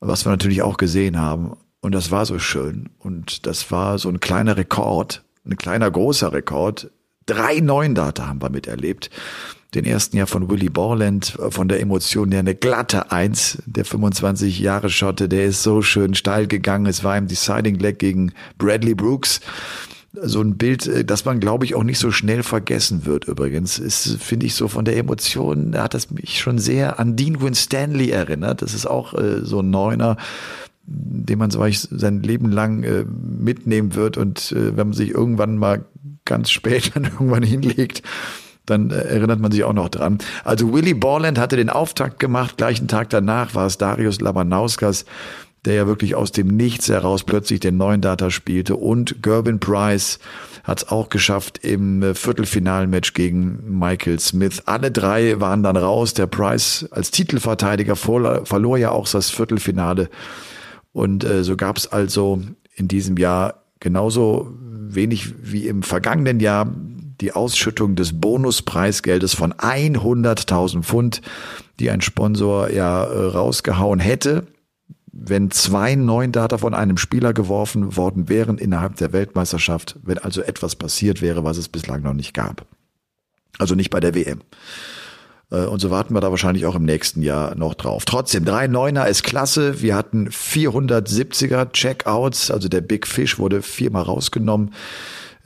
was 0.00 0.26
wir 0.26 0.30
natürlich 0.30 0.62
auch 0.62 0.76
gesehen 0.76 1.18
haben. 1.18 1.56
Und 1.80 1.94
das 1.94 2.10
war 2.10 2.26
so 2.26 2.38
schön. 2.38 2.90
Und 2.98 3.46
das 3.46 3.70
war 3.70 3.98
so 3.98 4.08
ein 4.08 4.20
kleiner 4.20 4.56
Rekord 4.56 5.24
ein 5.48 5.56
kleiner 5.56 5.90
großer 5.90 6.32
Rekord. 6.32 6.90
Drei 7.26 7.60
neuen 7.60 7.94
Data 7.94 8.26
haben 8.26 8.40
wir 8.40 8.50
miterlebt. 8.50 9.10
Den 9.74 9.84
ersten 9.84 10.16
ja 10.16 10.24
von 10.24 10.48
Willy 10.48 10.70
Borland, 10.70 11.36
von 11.50 11.68
der 11.68 11.80
Emotion 11.80 12.30
der 12.30 12.40
eine 12.40 12.54
glatte 12.54 13.12
Eins, 13.12 13.58
der 13.66 13.84
25 13.84 14.60
Jahre 14.60 14.88
Schotte, 14.88 15.28
der 15.28 15.44
ist 15.44 15.62
so 15.62 15.82
schön 15.82 16.14
steil 16.14 16.46
gegangen. 16.46 16.86
Es 16.86 17.04
war 17.04 17.18
im 17.18 17.26
Deciding 17.26 17.78
Leg 17.78 17.98
gegen 17.98 18.32
Bradley 18.56 18.94
Brooks. 18.94 19.40
So 20.14 20.40
ein 20.40 20.56
Bild, 20.56 20.86
äh, 20.86 21.04
das 21.04 21.26
man, 21.26 21.38
glaube 21.38 21.66
ich, 21.66 21.74
auch 21.74 21.82
nicht 21.82 21.98
so 21.98 22.10
schnell 22.10 22.42
vergessen 22.42 23.04
wird 23.04 23.26
übrigens. 23.26 23.78
Ist, 23.78 24.16
finde 24.22 24.46
ich, 24.46 24.54
so 24.54 24.68
von 24.68 24.86
der 24.86 24.96
Emotion, 24.96 25.72
da 25.72 25.82
hat 25.82 25.92
das 25.92 26.10
mich 26.10 26.40
schon 26.40 26.58
sehr 26.58 26.98
an 26.98 27.14
Dean 27.14 27.42
Winstanley 27.42 28.08
erinnert. 28.08 28.62
Das 28.62 28.72
ist 28.72 28.86
auch 28.86 29.12
äh, 29.12 29.44
so 29.44 29.60
ein 29.60 29.68
Neuner, 29.68 30.16
den 30.90 31.38
man 31.38 31.50
so 31.50 31.64
sein 31.90 32.22
Leben 32.22 32.50
lang 32.50 32.82
äh, 32.82 33.04
mitnehmen 33.04 33.94
wird 33.94 34.16
und 34.16 34.52
äh, 34.52 34.76
wenn 34.76 34.88
man 34.88 34.92
sich 34.94 35.10
irgendwann 35.10 35.58
mal 35.58 35.84
ganz 36.24 36.50
spät 36.50 36.92
dann 36.94 37.04
irgendwann 37.04 37.42
hinlegt, 37.42 38.02
dann 38.64 38.90
äh, 38.90 38.94
erinnert 38.94 39.40
man 39.40 39.52
sich 39.52 39.64
auch 39.64 39.72
noch 39.72 39.90
dran. 39.90 40.18
Also 40.44 40.72
Willy 40.72 40.94
Borland 40.94 41.38
hatte 41.38 41.56
den 41.56 41.70
Auftakt 41.70 42.18
gemacht, 42.18 42.56
gleichen 42.56 42.88
Tag 42.88 43.10
danach 43.10 43.54
war 43.54 43.66
es 43.66 43.78
Darius 43.78 44.20
Labanauskas, 44.20 45.04
der 45.64 45.74
ja 45.74 45.86
wirklich 45.86 46.14
aus 46.14 46.32
dem 46.32 46.48
Nichts 46.48 46.88
heraus 46.88 47.24
plötzlich 47.24 47.60
den 47.60 47.76
neuen 47.76 48.00
Data 48.00 48.30
spielte 48.30 48.76
und 48.76 49.22
Gervin 49.22 49.60
Price 49.60 50.18
hat 50.64 50.82
es 50.82 50.88
auch 50.88 51.08
geschafft 51.08 51.58
im 51.64 52.02
äh, 52.02 52.14
Viertelfinalmatch 52.14 53.12
gegen 53.12 53.78
Michael 53.78 54.20
Smith. 54.20 54.62
Alle 54.66 54.90
drei 54.90 55.40
waren 55.40 55.62
dann 55.62 55.76
raus. 55.76 56.14
Der 56.14 56.26
Price 56.26 56.86
als 56.90 57.10
Titelverteidiger 57.10 57.96
verlor 57.96 58.76
ja 58.78 58.90
auch 58.90 59.08
das 59.08 59.30
Viertelfinale 59.30 60.08
und 60.98 61.22
äh, 61.22 61.44
so 61.44 61.56
gab 61.56 61.76
es 61.76 61.86
also 61.86 62.42
in 62.74 62.88
diesem 62.88 63.16
Jahr 63.18 63.62
genauso 63.78 64.52
wenig 64.58 65.32
wie 65.40 65.68
im 65.68 65.84
vergangenen 65.84 66.40
Jahr 66.40 66.74
die 67.20 67.32
Ausschüttung 67.32 67.94
des 67.94 68.20
Bonuspreisgeldes 68.20 69.32
von 69.32 69.52
100.000 69.52 70.82
Pfund, 70.82 71.22
die 71.78 71.90
ein 71.90 72.00
Sponsor 72.00 72.70
ja 72.70 73.04
äh, 73.04 73.26
rausgehauen 73.26 74.00
hätte, 74.00 74.48
wenn 75.12 75.52
zwei 75.52 75.94
neuen 75.94 76.32
Data 76.32 76.58
von 76.58 76.74
einem 76.74 76.96
Spieler 76.96 77.32
geworfen 77.32 77.96
worden 77.96 78.28
wären 78.28 78.58
innerhalb 78.58 78.96
der 78.96 79.12
Weltmeisterschaft, 79.12 80.00
wenn 80.02 80.18
also 80.18 80.42
etwas 80.42 80.74
passiert 80.74 81.22
wäre, 81.22 81.44
was 81.44 81.58
es 81.58 81.68
bislang 81.68 82.02
noch 82.02 82.12
nicht 82.12 82.34
gab. 82.34 82.66
Also 83.58 83.76
nicht 83.76 83.90
bei 83.90 84.00
der 84.00 84.16
WM. 84.16 84.40
Äh, 85.50 85.64
und 85.64 85.80
so 85.80 85.90
warten 85.90 86.14
wir 86.14 86.20
da 86.20 86.30
wahrscheinlich 86.30 86.66
auch 86.66 86.74
im 86.74 86.84
nächsten 86.84 87.22
Jahr 87.22 87.54
noch 87.54 87.74
drauf. 87.74 88.04
Trotzdem, 88.04 88.44
3,9er 88.44 89.06
ist 89.06 89.22
klasse. 89.22 89.80
Wir 89.82 89.96
hatten 89.96 90.28
470er 90.28 91.72
Checkouts. 91.72 92.50
Also 92.50 92.68
der 92.68 92.80
Big 92.80 93.06
Fish 93.06 93.38
wurde 93.38 93.62
viermal 93.62 94.02
rausgenommen. 94.02 94.74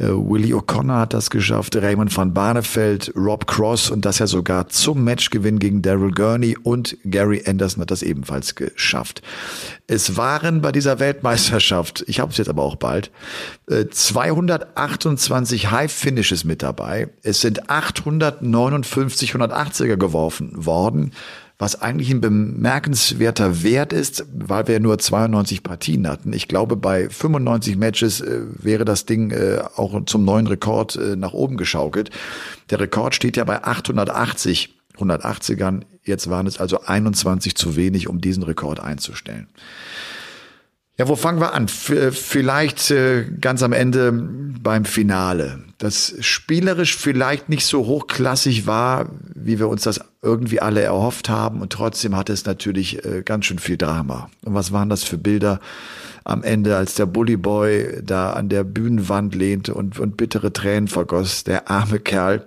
Äh, 0.02 0.08
Willie 0.08 0.54
O'Connor 0.54 0.98
hat 0.98 1.14
das 1.14 1.30
geschafft, 1.30 1.76
Raymond 1.76 2.14
van 2.16 2.34
Barneveld, 2.34 3.12
Rob 3.14 3.46
Cross 3.46 3.90
und 3.90 4.04
das 4.04 4.18
ja 4.18 4.26
sogar 4.26 4.68
zum 4.68 5.04
Matchgewinn 5.04 5.60
gegen 5.60 5.80
Daryl 5.80 6.10
Gurney 6.10 6.56
und 6.60 6.96
Gary 7.04 7.42
Anderson 7.46 7.82
hat 7.82 7.90
das 7.90 8.02
ebenfalls 8.02 8.56
geschafft. 8.56 9.22
Es 9.86 10.16
waren 10.16 10.60
bei 10.60 10.72
dieser 10.72 10.98
Weltmeisterschaft, 10.98 12.04
ich 12.08 12.18
habe 12.18 12.32
es 12.32 12.38
jetzt 12.38 12.48
aber 12.48 12.62
auch 12.62 12.76
bald, 12.76 13.10
228 13.68 15.64
äh, 15.64 15.66
High 15.68 15.92
Finishes 15.92 16.44
mit 16.44 16.62
dabei. 16.62 17.08
Es 17.22 17.40
sind 17.40 17.70
859 17.70 19.34
180er 19.34 19.96
geworfen 19.96 20.66
worden 20.66 21.12
was 21.62 21.80
eigentlich 21.80 22.10
ein 22.10 22.20
bemerkenswerter 22.20 23.62
Wert 23.62 23.92
ist, 23.92 24.24
weil 24.34 24.66
wir 24.66 24.80
nur 24.80 24.98
92 24.98 25.62
Partien 25.62 26.08
hatten. 26.08 26.32
Ich 26.32 26.48
glaube, 26.48 26.74
bei 26.74 27.08
95 27.08 27.76
Matches 27.76 28.20
äh, 28.20 28.40
wäre 28.58 28.84
das 28.84 29.06
Ding 29.06 29.30
äh, 29.30 29.62
auch 29.76 30.04
zum 30.06 30.24
neuen 30.24 30.48
Rekord 30.48 30.96
äh, 30.96 31.14
nach 31.14 31.34
oben 31.34 31.56
geschaukelt. 31.56 32.10
Der 32.70 32.80
Rekord 32.80 33.14
steht 33.14 33.36
ja 33.36 33.44
bei 33.44 33.62
880 33.62 34.74
180ern. 34.98 35.82
Jetzt 36.02 36.28
waren 36.28 36.48
es 36.48 36.58
also 36.58 36.80
21 36.82 37.54
zu 37.54 37.76
wenig, 37.76 38.08
um 38.08 38.20
diesen 38.20 38.42
Rekord 38.42 38.80
einzustellen. 38.80 39.46
Ja, 41.02 41.08
wo 41.08 41.16
fangen 41.16 41.40
wir 41.40 41.52
an? 41.52 41.66
Vielleicht 41.66 42.92
äh, 42.92 43.24
ganz 43.40 43.64
am 43.64 43.72
Ende 43.72 44.12
beim 44.12 44.84
Finale. 44.84 45.58
Das 45.78 46.14
spielerisch 46.20 46.96
vielleicht 46.96 47.48
nicht 47.48 47.66
so 47.66 47.86
hochklassig 47.86 48.68
war, 48.68 49.08
wie 49.34 49.58
wir 49.58 49.66
uns 49.68 49.82
das 49.82 50.00
irgendwie 50.22 50.60
alle 50.60 50.80
erhofft 50.80 51.28
haben. 51.28 51.60
Und 51.60 51.72
trotzdem 51.72 52.14
hatte 52.14 52.32
es 52.32 52.44
natürlich 52.44 53.04
äh, 53.04 53.22
ganz 53.24 53.46
schön 53.46 53.58
viel 53.58 53.76
Drama. 53.76 54.30
Und 54.44 54.54
was 54.54 54.70
waren 54.70 54.88
das 54.88 55.02
für 55.02 55.18
Bilder 55.18 55.58
am 56.22 56.44
Ende, 56.44 56.76
als 56.76 56.94
der 56.94 57.06
Bully 57.06 57.36
Boy 57.36 58.00
da 58.04 58.34
an 58.34 58.48
der 58.48 58.62
Bühnenwand 58.62 59.34
lehnte 59.34 59.74
und, 59.74 59.98
und 59.98 60.16
bittere 60.16 60.52
Tränen 60.52 60.86
vergoss, 60.86 61.42
der 61.42 61.68
arme 61.68 61.98
Kerl. 61.98 62.46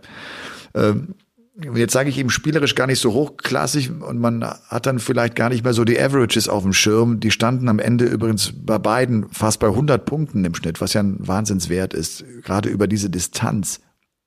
Ähm, 0.73 1.15
jetzt 1.55 1.93
sage 1.93 2.09
ich 2.09 2.17
eben 2.17 2.29
spielerisch 2.29 2.75
gar 2.75 2.87
nicht 2.87 2.99
so 2.99 3.13
hochklassig 3.13 3.91
und 4.01 4.19
man 4.19 4.43
hat 4.43 4.85
dann 4.85 4.99
vielleicht 4.99 5.35
gar 5.35 5.49
nicht 5.49 5.63
mehr 5.63 5.73
so 5.73 5.85
die 5.85 5.99
Averages 5.99 6.49
auf 6.49 6.63
dem 6.63 6.73
Schirm. 6.73 7.19
Die 7.19 7.31
standen 7.31 7.69
am 7.69 7.79
Ende 7.79 8.05
übrigens 8.05 8.53
bei 8.55 8.77
beiden 8.77 9.29
fast 9.29 9.59
bei 9.59 9.67
100 9.67 10.05
Punkten 10.05 10.43
im 10.43 10.55
Schnitt, 10.55 10.81
was 10.81 10.93
ja 10.93 11.01
ein 11.01 11.15
Wahnsinnswert 11.19 11.93
ist, 11.93 12.25
gerade 12.43 12.69
über 12.69 12.87
diese 12.87 13.09
Distanz. 13.09 13.79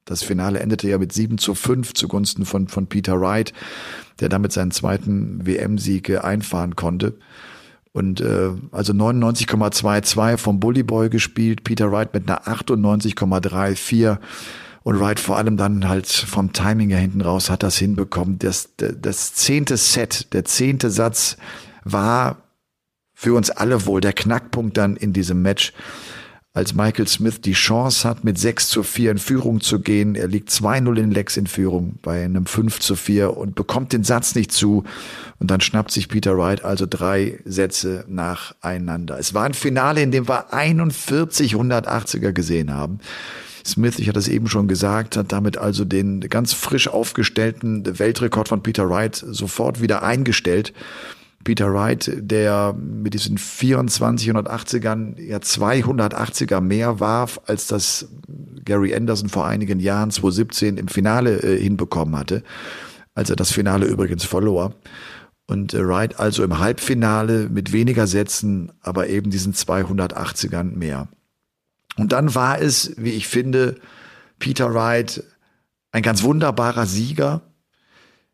Das 0.07 0.23
Finale 0.23 0.61
endete 0.61 0.89
ja 0.89 0.97
mit 0.97 1.13
7 1.13 1.37
zu 1.37 1.55
5 1.55 1.93
zugunsten 1.93 2.47
von, 2.47 2.69
von 2.69 2.87
Peter 2.87 3.21
Wright, 3.21 3.53
der 4.21 4.31
damit 4.31 4.53
seinen 4.53 4.71
zweiten 4.71 5.47
WM-Sieg 5.47 6.25
einfahren 6.25 6.77
konnte. 6.77 7.19
Und 7.93 8.23
äh, 8.23 8.51
also 8.73 8.95
99,22 8.95 10.39
vom 10.39 10.61
Bully 10.61 10.83
Boy 10.83 11.11
gespielt, 11.11 11.63
Peter 11.63 11.93
Wright 11.93 12.15
mit 12.15 12.29
einer 12.29 12.47
98,34 12.47 14.17
und 14.83 15.01
Wright 15.01 15.21
vor 15.21 15.37
allem 15.37 15.57
dann 15.57 15.89
halt 15.89 16.07
vom 16.07 16.53
Timing 16.53 16.91
her 16.91 16.99
hinten 16.99 17.21
raus 17.21 17.51
hat 17.51 17.63
das 17.63 17.77
hinbekommen. 17.77 18.39
Das, 18.39 18.71
das 18.77 19.35
zehnte 19.35 19.77
Set, 19.77 20.33
der 20.33 20.45
zehnte 20.45 20.91
Satz 20.91 21.37
war 21.85 22.43
für 23.15 23.35
uns 23.35 23.51
alle 23.51 23.87
wohl 23.87 24.01
der 24.01 24.13
Knackpunkt 24.13 24.77
dann 24.77 24.97
in 24.97 25.13
diesem 25.13 25.43
Match 25.43 25.73
als 26.59 26.75
Michael 26.75 27.07
Smith 27.07 27.41
die 27.41 27.53
Chance 27.53 28.09
hat, 28.09 28.25
mit 28.25 28.37
6 28.37 28.69
zu 28.69 28.83
4 28.83 29.13
in 29.13 29.19
Führung 29.19 29.61
zu 29.61 29.81
gehen. 29.81 30.17
Er 30.17 30.27
liegt 30.27 30.51
2-0 30.51 30.99
in 30.99 31.11
Lex 31.13 31.37
in 31.37 31.47
Führung 31.47 31.99
bei 32.03 32.25
einem 32.25 32.47
5 32.47 32.81
zu 32.81 32.97
4 32.97 33.37
und 33.37 33.55
bekommt 33.55 33.93
den 33.93 34.03
Satz 34.03 34.35
nicht 34.35 34.51
zu. 34.51 34.83
Und 35.39 35.51
dann 35.53 35.61
schnappt 35.61 35.93
sich 35.93 36.09
Peter 36.09 36.37
Wright 36.37 36.65
also 36.65 36.87
drei 36.89 37.39
Sätze 37.45 38.05
nacheinander. 38.09 39.19
Es 39.19 39.35
war 39.35 39.45
ein 39.45 39.55
Finale, 39.55 40.03
in 40.03 40.11
dem 40.11 40.27
wir 40.27 40.53
41 40.53 41.55
180er 41.55 42.33
gesehen 42.33 42.73
haben. 42.73 42.99
Smith, 43.65 43.99
ich 43.99 44.09
hatte 44.09 44.19
es 44.19 44.29
eben 44.29 44.49
schon 44.49 44.69
gesagt, 44.69 45.17
hat 45.17 45.33
damit 45.33 45.59
also 45.59 45.85
den 45.85 46.21
ganz 46.21 46.53
frisch 46.53 46.89
aufgestellten 46.89 47.99
Weltrekord 47.99 48.49
von 48.49 48.63
Peter 48.63 48.89
Wright 48.89 49.17
sofort 49.17 49.81
wieder 49.81 50.03
eingestellt. 50.03 50.73
Peter 51.45 51.73
Wright, 51.73 52.11
der 52.17 52.75
mit 52.75 53.15
diesen 53.15 53.39
24 53.39 54.31
180ern 54.31 55.21
ja 55.21 55.39
280er 55.39 56.61
mehr 56.61 57.01
warf, 57.01 57.41
als 57.47 57.67
das 57.69 58.09
Gary 58.65 58.95
Anderson 58.95 59.29
vor 59.29 59.47
einigen 59.47 59.81
Jahren 59.81 60.11
2017 60.11 60.77
im 60.77 60.89
Finale 60.89 61.41
äh, 61.43 61.59
hinbekommen 61.61 62.17
hatte, 62.17 62.43
als 63.15 63.31
er 63.31 63.37
das 63.37 63.53
Finale 63.53 63.87
übrigens 63.87 64.25
verlor. 64.25 64.75
Und 65.47 65.73
äh, 65.73 65.87
Wright 65.87 66.21
also 66.21 66.45
im 66.45 66.59
Halbfinale 66.59 67.49
mit 67.49 67.73
weniger 67.73 68.07
Sätzen, 68.07 68.73
aber 68.83 69.09
eben 69.09 69.31
diesen 69.31 69.55
280ern 69.55 70.77
mehr. 70.77 71.09
Und 71.99 72.13
dann 72.13 72.35
war 72.35 72.61
es, 72.61 72.95
wie 72.97 73.11
ich 73.11 73.27
finde, 73.29 73.77
Peter 74.39 74.73
Wright 74.73 75.25
ein 75.91 76.03
ganz 76.03 76.23
wunderbarer 76.23 76.87
Sieger, 76.87 77.43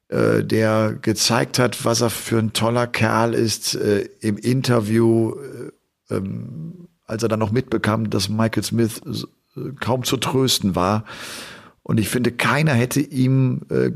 äh, 0.08 0.44
der 0.44 0.94
gezeigt 1.00 1.58
hat, 1.58 1.84
was 1.84 2.00
er 2.00 2.10
für 2.10 2.38
ein 2.38 2.52
toller 2.52 2.86
Kerl 2.86 3.34
ist 3.34 3.74
äh, 3.74 4.08
im 4.20 4.36
Interview, 4.36 5.34
äh, 6.10 6.14
ähm, 6.14 6.88
als 7.06 7.22
er 7.22 7.28
dann 7.28 7.40
noch 7.40 7.52
mitbekam, 7.52 8.10
dass 8.10 8.28
Michael 8.28 8.64
Smith 8.64 9.00
äh, 9.56 9.72
kaum 9.80 10.04
zu 10.04 10.16
trösten 10.16 10.74
war. 10.74 11.04
Und 11.84 12.00
ich 12.00 12.08
finde, 12.08 12.32
keiner 12.32 12.72
hätte 12.72 13.00
ihm 13.00 13.60
äh, 13.68 13.90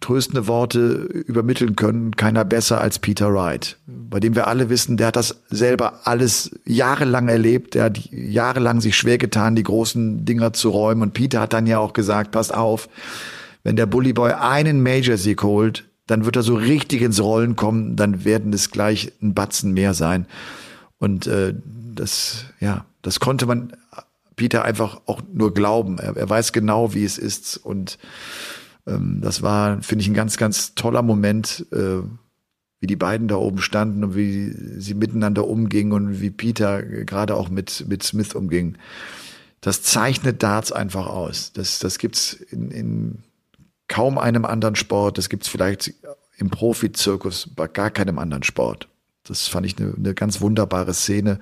tröstende 0.00 0.46
Worte 0.46 0.80
übermitteln 1.26 1.74
können, 1.74 2.14
keiner 2.14 2.44
besser 2.44 2.80
als 2.80 3.00
Peter 3.00 3.34
Wright, 3.34 3.78
bei 3.86 4.20
dem 4.20 4.36
wir 4.36 4.46
alle 4.46 4.70
wissen, 4.70 4.96
der 4.96 5.08
hat 5.08 5.16
das 5.16 5.42
selber 5.50 6.06
alles 6.06 6.52
jahrelang 6.64 7.28
erlebt, 7.28 7.74
der 7.74 7.84
hat 7.84 7.98
jahrelang 8.12 8.80
sich 8.80 8.96
schwer 8.96 9.18
getan, 9.18 9.56
die 9.56 9.64
großen 9.64 10.24
Dinger 10.24 10.52
zu 10.52 10.70
räumen. 10.70 11.02
Und 11.02 11.14
Peter 11.14 11.40
hat 11.40 11.52
dann 11.52 11.66
ja 11.66 11.78
auch 11.78 11.94
gesagt, 11.94 12.30
passt 12.30 12.54
auf, 12.54 12.88
wenn 13.64 13.74
der 13.74 13.86
Bully 13.86 14.12
Boy 14.12 14.32
einen 14.32 14.80
Major-Sieg 14.80 15.42
holt, 15.42 15.84
dann 16.06 16.24
wird 16.24 16.36
er 16.36 16.42
so 16.42 16.54
richtig 16.54 17.02
ins 17.02 17.20
Rollen 17.20 17.56
kommen, 17.56 17.96
dann 17.96 18.24
werden 18.24 18.52
es 18.52 18.70
gleich 18.70 19.12
ein 19.20 19.34
Batzen 19.34 19.72
mehr 19.72 19.94
sein. 19.94 20.26
Und 20.98 21.26
äh, 21.26 21.54
das, 21.94 22.44
ja, 22.60 22.84
das 23.02 23.18
konnte 23.18 23.46
man 23.46 23.72
Peter 24.36 24.64
einfach 24.64 25.02
auch 25.06 25.22
nur 25.32 25.54
glauben. 25.54 25.98
Er, 25.98 26.16
er 26.16 26.28
weiß 26.28 26.52
genau, 26.52 26.94
wie 26.94 27.04
es 27.04 27.18
ist. 27.18 27.56
Und 27.56 27.98
ähm, 28.86 29.20
das 29.22 29.42
war, 29.42 29.82
finde 29.82 30.02
ich, 30.02 30.08
ein 30.08 30.14
ganz, 30.14 30.36
ganz 30.36 30.74
toller 30.74 31.02
Moment, 31.02 31.66
äh, 31.72 32.02
wie 32.80 32.86
die 32.86 32.96
beiden 32.96 33.28
da 33.28 33.36
oben 33.36 33.58
standen 33.58 34.02
und 34.02 34.16
wie 34.16 34.50
sie 34.80 34.94
miteinander 34.94 35.46
umgingen 35.46 35.92
und 35.92 36.20
wie 36.20 36.30
Peter 36.30 36.82
gerade 36.82 37.36
auch 37.36 37.48
mit, 37.48 37.84
mit 37.88 38.02
Smith 38.02 38.34
umging. 38.34 38.76
Das 39.60 39.82
zeichnet 39.82 40.42
Darts 40.42 40.72
einfach 40.72 41.06
aus. 41.06 41.52
Das, 41.52 41.78
das 41.78 41.98
gibt's 41.98 42.32
in, 42.32 42.70
in 42.72 43.18
kaum 43.86 44.18
einem 44.18 44.44
anderen 44.44 44.74
Sport. 44.74 45.18
Das 45.18 45.28
gibt's 45.28 45.46
vielleicht 45.46 45.94
im 46.36 46.50
Profizirkus 46.50 47.48
bei 47.54 47.68
gar 47.68 47.90
keinem 47.90 48.18
anderen 48.18 48.42
Sport. 48.42 48.88
Das 49.22 49.46
fand 49.46 49.66
ich 49.66 49.78
eine, 49.78 49.94
eine 49.96 50.14
ganz 50.14 50.40
wunderbare 50.40 50.94
Szene. 50.94 51.38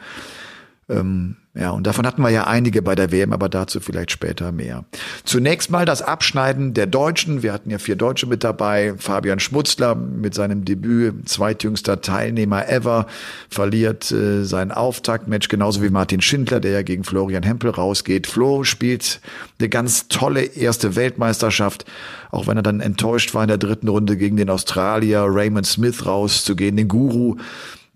Ähm, 0.91 1.37
ja, 1.53 1.71
und 1.71 1.85
davon 1.85 2.07
hatten 2.07 2.23
wir 2.23 2.31
ja 2.31 2.47
einige 2.47 2.81
bei 2.81 2.95
der 2.95 3.11
WM, 3.11 3.33
aber 3.33 3.49
dazu 3.49 3.81
vielleicht 3.81 4.13
später 4.13 4.53
mehr. 4.53 4.85
Zunächst 5.25 5.69
mal 5.69 5.85
das 5.85 6.01
Abschneiden 6.01 6.75
der 6.75 6.87
Deutschen. 6.87 7.43
Wir 7.43 7.53
hatten 7.53 7.71
ja 7.71 7.79
vier 7.79 7.97
Deutsche 7.97 8.29
mit 8.29 8.45
dabei. 8.45 8.95
Fabian 8.97 9.41
Schmutzler 9.41 9.97
mit 9.97 10.33
seinem 10.33 10.65
Debüt, 10.65 11.29
zweitjüngster 11.29 12.03
Teilnehmer 12.03 12.69
ever, 12.69 13.07
verliert 13.49 14.13
äh, 14.13 14.45
sein 14.45 14.71
Auftaktmatch, 14.71 15.49
genauso 15.49 15.83
wie 15.83 15.91
Martin 15.91 16.21
Schindler, 16.21 16.61
der 16.61 16.71
ja 16.71 16.83
gegen 16.83 17.03
Florian 17.03 17.43
Hempel 17.43 17.71
rausgeht. 17.73 18.29
Flo 18.29 18.63
spielt 18.63 19.21
eine 19.59 19.69
ganz 19.69 20.07
tolle 20.07 20.43
erste 20.43 20.95
Weltmeisterschaft, 20.95 21.85
auch 22.31 22.47
wenn 22.47 22.59
er 22.59 22.63
dann 22.63 22.79
enttäuscht 22.79 23.35
war 23.35 23.43
in 23.43 23.49
der 23.49 23.59
dritten 23.59 23.89
Runde 23.89 24.17
gegen 24.17 24.37
den 24.37 24.51
Australier 24.51 25.25
Raymond 25.27 25.67
Smith 25.67 26.07
rauszugehen, 26.07 26.77
den 26.77 26.87
Guru 26.87 27.39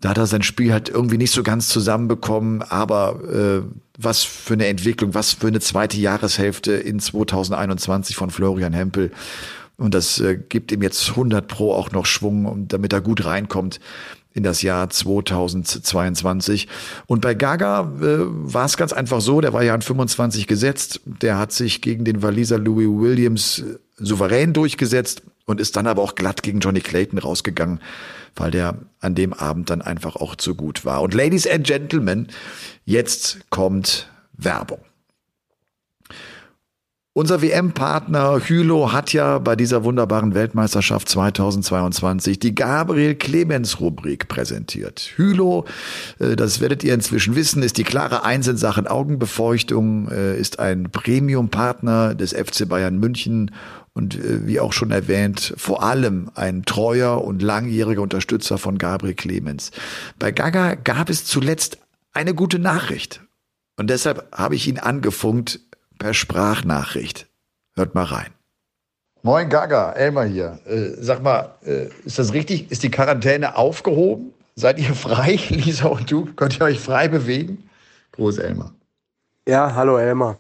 da 0.04 0.10
hat 0.10 0.18
er 0.18 0.26
sein 0.26 0.42
Spiel 0.42 0.70
halt 0.70 0.90
irgendwie 0.90 1.16
nicht 1.16 1.30
so 1.30 1.42
ganz 1.42 1.68
zusammenbekommen, 1.68 2.60
aber 2.60 3.20
äh, 3.24 3.62
was 3.96 4.22
für 4.22 4.52
eine 4.52 4.66
Entwicklung, 4.66 5.14
was 5.14 5.32
für 5.32 5.46
eine 5.46 5.60
zweite 5.60 5.96
Jahreshälfte 5.96 6.72
in 6.74 7.00
2021 7.00 8.14
von 8.14 8.28
Florian 8.28 8.74
Hempel. 8.74 9.12
Und 9.78 9.94
das 9.94 10.20
äh, 10.20 10.36
gibt 10.36 10.72
ihm 10.72 10.82
jetzt 10.82 11.08
100 11.08 11.48
Pro 11.48 11.72
auch 11.72 11.90
noch 11.90 12.04
Schwung, 12.04 12.68
damit 12.68 12.92
er 12.92 13.00
gut 13.00 13.24
reinkommt 13.24 13.80
in 14.34 14.42
das 14.42 14.60
Jahr 14.60 14.90
2022. 14.90 16.68
Und 17.06 17.22
bei 17.22 17.32
Gaga 17.32 17.90
äh, 18.02 18.26
war 18.26 18.66
es 18.66 18.76
ganz 18.76 18.92
einfach 18.92 19.22
so, 19.22 19.40
der 19.40 19.54
war 19.54 19.62
ja 19.62 19.72
an 19.72 19.80
25 19.80 20.46
gesetzt, 20.46 21.00
der 21.06 21.38
hat 21.38 21.52
sich 21.52 21.80
gegen 21.80 22.04
den 22.04 22.22
Waliser 22.22 22.58
Louis 22.58 22.88
Williams 22.90 23.60
äh, 23.60 23.78
souverän 23.96 24.52
durchgesetzt 24.52 25.22
und 25.46 25.60
ist 25.60 25.76
dann 25.76 25.86
aber 25.86 26.02
auch 26.02 26.14
glatt 26.14 26.42
gegen 26.42 26.60
Johnny 26.60 26.80
Clayton 26.80 27.18
rausgegangen 27.18 27.80
weil 28.36 28.50
der 28.50 28.76
an 29.00 29.14
dem 29.14 29.32
Abend 29.32 29.70
dann 29.70 29.82
einfach 29.82 30.16
auch 30.16 30.36
zu 30.36 30.54
gut 30.54 30.84
war. 30.84 31.02
Und 31.02 31.14
Ladies 31.14 31.46
and 31.46 31.66
Gentlemen, 31.66 32.28
jetzt 32.84 33.38
kommt 33.50 34.10
Werbung. 34.32 34.80
Unser 37.16 37.42
WM-Partner 37.42 38.40
Hylo 38.44 38.92
hat 38.92 39.12
ja 39.12 39.38
bei 39.38 39.54
dieser 39.54 39.84
wunderbaren 39.84 40.34
Weltmeisterschaft 40.34 41.08
2022 41.08 42.40
die 42.40 42.56
Gabriel 42.56 43.14
Clemens 43.14 43.78
Rubrik 43.78 44.26
präsentiert. 44.26 45.12
Hylo, 45.14 45.64
äh, 46.18 46.34
das 46.34 46.60
werdet 46.60 46.82
ihr 46.82 46.92
inzwischen 46.92 47.36
wissen, 47.36 47.62
ist 47.62 47.78
die 47.78 47.84
klare 47.84 48.24
Eins 48.24 48.48
in 48.48 48.56
Sachen 48.56 48.88
Augenbefeuchtung, 48.88 50.08
äh, 50.08 50.36
ist 50.36 50.58
ein 50.58 50.90
Premium-Partner 50.90 52.16
des 52.16 52.32
FC 52.32 52.68
Bayern 52.68 52.98
München 52.98 53.52
und 53.94 54.16
äh, 54.16 54.46
wie 54.46 54.60
auch 54.60 54.72
schon 54.72 54.90
erwähnt, 54.90 55.54
vor 55.56 55.82
allem 55.82 56.30
ein 56.34 56.64
treuer 56.64 57.24
und 57.24 57.40
langjähriger 57.40 58.02
Unterstützer 58.02 58.58
von 58.58 58.76
Gabriel 58.76 59.14
Clemens. 59.14 59.70
Bei 60.18 60.32
Gaga 60.32 60.74
gab 60.74 61.08
es 61.08 61.24
zuletzt 61.24 61.78
eine 62.12 62.34
gute 62.34 62.58
Nachricht. 62.58 63.22
Und 63.76 63.90
deshalb 63.90 64.28
habe 64.36 64.54
ich 64.54 64.68
ihn 64.68 64.78
angefunkt, 64.78 65.60
per 65.98 66.14
Sprachnachricht. 66.14 67.28
Hört 67.74 67.94
mal 67.94 68.04
rein. 68.04 68.30
Moin 69.22 69.48
Gaga, 69.48 69.92
Elmar 69.92 70.26
hier. 70.26 70.58
Äh, 70.66 70.90
sag 71.00 71.22
mal, 71.22 71.54
äh, 71.64 71.86
ist 72.04 72.18
das 72.18 72.34
richtig? 72.34 72.70
Ist 72.70 72.82
die 72.82 72.90
Quarantäne 72.90 73.56
aufgehoben? 73.56 74.34
Seid 74.54 74.78
ihr 74.78 74.94
frei, 74.94 75.38
Lisa 75.48 75.86
und 75.86 76.10
du? 76.10 76.26
Könnt 76.36 76.60
ihr 76.60 76.66
euch 76.66 76.78
frei 76.78 77.08
bewegen? 77.08 77.68
Groß 78.12 78.38
Elmar. 78.38 78.72
Ja, 79.48 79.74
hallo 79.74 79.96
Elmar. 79.96 80.38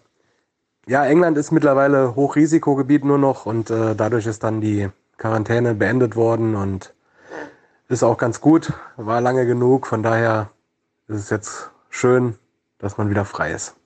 Ja, 0.86 1.06
England 1.06 1.38
ist 1.38 1.50
mittlerweile 1.50 2.14
Hochrisikogebiet 2.14 3.04
nur 3.04 3.16
noch 3.16 3.46
und 3.46 3.70
äh, 3.70 3.94
dadurch 3.94 4.26
ist 4.26 4.44
dann 4.44 4.60
die 4.60 4.90
Quarantäne 5.16 5.74
beendet 5.74 6.14
worden 6.14 6.54
und 6.54 6.92
ist 7.88 8.02
auch 8.02 8.18
ganz 8.18 8.40
gut, 8.40 8.72
war 8.96 9.20
lange 9.22 9.46
genug, 9.46 9.86
von 9.86 10.02
daher 10.02 10.50
ist 11.08 11.20
es 11.20 11.30
jetzt 11.30 11.70
schön, 11.88 12.34
dass 12.78 12.98
man 12.98 13.08
wieder 13.08 13.24
frei 13.24 13.52
ist. 13.52 13.76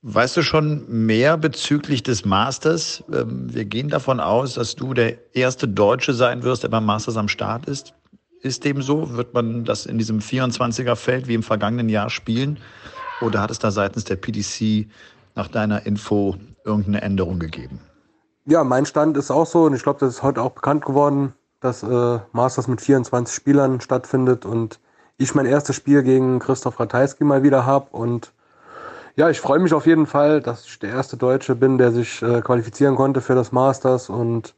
Weißt 0.00 0.36
du 0.36 0.42
schon 0.42 0.84
mehr 0.88 1.36
bezüglich 1.36 2.02
des 2.02 2.24
Masters? 2.24 3.04
Ähm, 3.12 3.52
wir 3.52 3.66
gehen 3.66 3.88
davon 3.88 4.18
aus, 4.18 4.54
dass 4.54 4.74
du 4.74 4.94
der 4.94 5.34
erste 5.34 5.68
Deutsche 5.68 6.14
sein 6.14 6.42
wirst, 6.42 6.62
der 6.62 6.68
beim 6.70 6.86
Masters 6.86 7.16
am 7.16 7.28
Start 7.28 7.66
ist. 7.66 7.94
Ist 8.40 8.64
dem 8.64 8.82
so? 8.82 9.16
Wird 9.16 9.34
man 9.34 9.64
das 9.64 9.86
in 9.86 9.98
diesem 9.98 10.18
24er-Feld 10.18 11.28
wie 11.28 11.34
im 11.34 11.44
vergangenen 11.44 11.88
Jahr 11.88 12.10
spielen? 12.10 12.58
Oder 13.20 13.40
hat 13.40 13.52
es 13.52 13.60
da 13.60 13.70
seitens 13.70 14.02
der 14.02 14.16
PDC 14.16 14.88
nach 15.34 15.48
deiner 15.48 15.86
Info 15.86 16.36
irgendeine 16.64 17.02
Änderung 17.02 17.38
gegeben? 17.38 17.80
Ja, 18.44 18.64
mein 18.64 18.86
Stand 18.86 19.16
ist 19.16 19.30
auch 19.30 19.46
so 19.46 19.64
und 19.64 19.74
ich 19.74 19.82
glaube, 19.82 20.00
das 20.00 20.14
ist 20.14 20.22
heute 20.22 20.42
auch 20.42 20.50
bekannt 20.50 20.84
geworden, 20.84 21.34
dass 21.60 21.82
äh, 21.82 22.18
Masters 22.32 22.66
mit 22.66 22.80
24 22.80 23.34
Spielern 23.34 23.80
stattfindet 23.80 24.44
und 24.44 24.80
ich 25.16 25.34
mein 25.34 25.46
erstes 25.46 25.76
Spiel 25.76 26.02
gegen 26.02 26.40
Christoph 26.40 26.80
Ratajski 26.80 27.24
mal 27.24 27.42
wieder 27.42 27.64
habe 27.64 27.86
und 27.92 28.32
ja, 29.14 29.28
ich 29.28 29.40
freue 29.40 29.58
mich 29.58 29.74
auf 29.74 29.86
jeden 29.86 30.06
Fall, 30.06 30.40
dass 30.40 30.64
ich 30.64 30.78
der 30.78 30.90
erste 30.90 31.16
Deutsche 31.16 31.54
bin, 31.54 31.78
der 31.78 31.92
sich 31.92 32.22
äh, 32.22 32.40
qualifizieren 32.40 32.96
konnte 32.96 33.20
für 33.20 33.34
das 33.34 33.52
Masters 33.52 34.08
und 34.08 34.54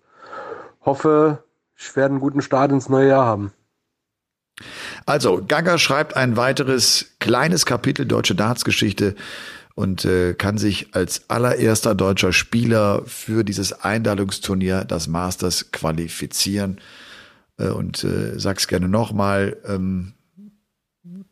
hoffe, 0.80 1.42
ich 1.76 1.94
werde 1.96 2.12
einen 2.12 2.20
guten 2.20 2.40
Start 2.40 2.70
ins 2.70 2.88
neue 2.88 3.08
Jahr 3.08 3.26
haben. 3.26 3.52
Also, 5.06 5.42
Gaga 5.46 5.78
schreibt 5.78 6.16
ein 6.16 6.36
weiteres 6.36 7.16
kleines 7.18 7.66
Kapitel 7.66 8.06
deutsche 8.06 8.36
Dartsgeschichte 8.36 9.16
und 9.74 10.04
äh, 10.04 10.34
kann 10.34 10.56
sich 10.56 10.94
als 10.94 11.28
allererster 11.28 11.94
deutscher 11.94 12.32
Spieler 12.32 13.02
für 13.06 13.44
dieses 13.44 13.72
Einladungsturnier, 13.72 14.84
das 14.84 15.08
Masters, 15.08 15.72
qualifizieren. 15.72 16.80
Äh, 17.58 17.68
und 17.68 18.04
äh, 18.04 18.38
sag's 18.38 18.68
gerne 18.68 18.88
nochmal. 18.88 19.56
Ähm, 19.66 20.14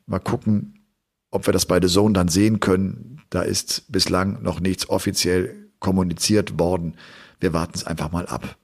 mal 0.06 0.18
gucken, 0.18 0.84
ob 1.30 1.46
wir 1.46 1.52
das 1.52 1.66
bei 1.66 1.80
The 1.80 1.88
Zone 1.88 2.14
dann 2.14 2.28
sehen 2.28 2.61
können, 2.61 3.22
da 3.30 3.42
ist 3.42 3.90
bislang 3.90 4.42
noch 4.42 4.61
nichts 4.61 4.88
offiziell 4.90 5.70
kommuniziert 5.78 6.58
worden. 6.58 6.96
Wir 7.40 7.52
warten 7.52 7.72
es 7.75 7.84
einfach 7.84 8.12
mal 8.12 8.26
ab. 8.26 8.56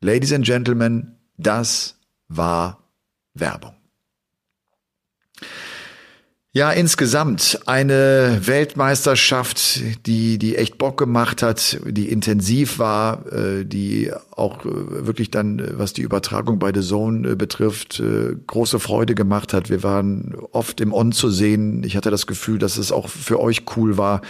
Ladies 0.00 0.32
and 0.32 0.44
Gentlemen, 0.44 1.16
das 1.36 1.98
war 2.28 2.90
Werbung. 3.34 3.83
Ja, 6.56 6.70
insgesamt 6.70 7.62
eine 7.66 8.38
Weltmeisterschaft, 8.42 9.80
die, 10.06 10.38
die 10.38 10.54
echt 10.56 10.78
Bock 10.78 10.96
gemacht 10.96 11.42
hat, 11.42 11.80
die 11.84 12.08
intensiv 12.08 12.78
war, 12.78 13.26
äh, 13.32 13.64
die 13.64 14.12
auch 14.36 14.64
äh, 14.64 15.06
wirklich 15.06 15.30
dann, 15.30 15.62
was 15.78 15.92
die 15.92 16.02
Übertragung 16.02 16.58
bei 16.58 16.72
The 16.72 16.80
Zone 16.80 17.30
äh, 17.30 17.34
betrifft, 17.34 18.02
große 18.46 18.78
Freude 18.78 19.14
gemacht 19.14 19.52
hat. 19.52 19.70
Wir 19.70 19.82
waren 19.82 20.34
oft 20.52 20.80
im 20.80 20.92
On 20.92 21.12
zu 21.12 21.30
sehen. 21.30 21.82
Ich 21.84 21.96
hatte 21.96 22.10
das 22.10 22.26
Gefühl, 22.26 22.58
dass 22.58 22.76
es 22.76 22.92
auch 22.92 23.08
für 23.08 23.40
euch 23.40 23.62
cool 23.76 23.96
war. 23.96 24.20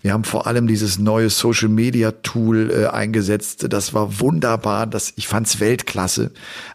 Wir 0.00 0.12
haben 0.12 0.24
vor 0.24 0.46
allem 0.46 0.66
dieses 0.66 0.98
neue 0.98 1.30
Social 1.30 1.68
Media 1.68 2.10
Tool 2.10 2.86
eingesetzt. 2.86 3.66
Das 3.70 3.94
war 3.94 4.20
wunderbar. 4.20 4.86
Das, 4.86 5.14
ich 5.16 5.28
fand's 5.28 5.60
Weltklasse. 5.60 6.30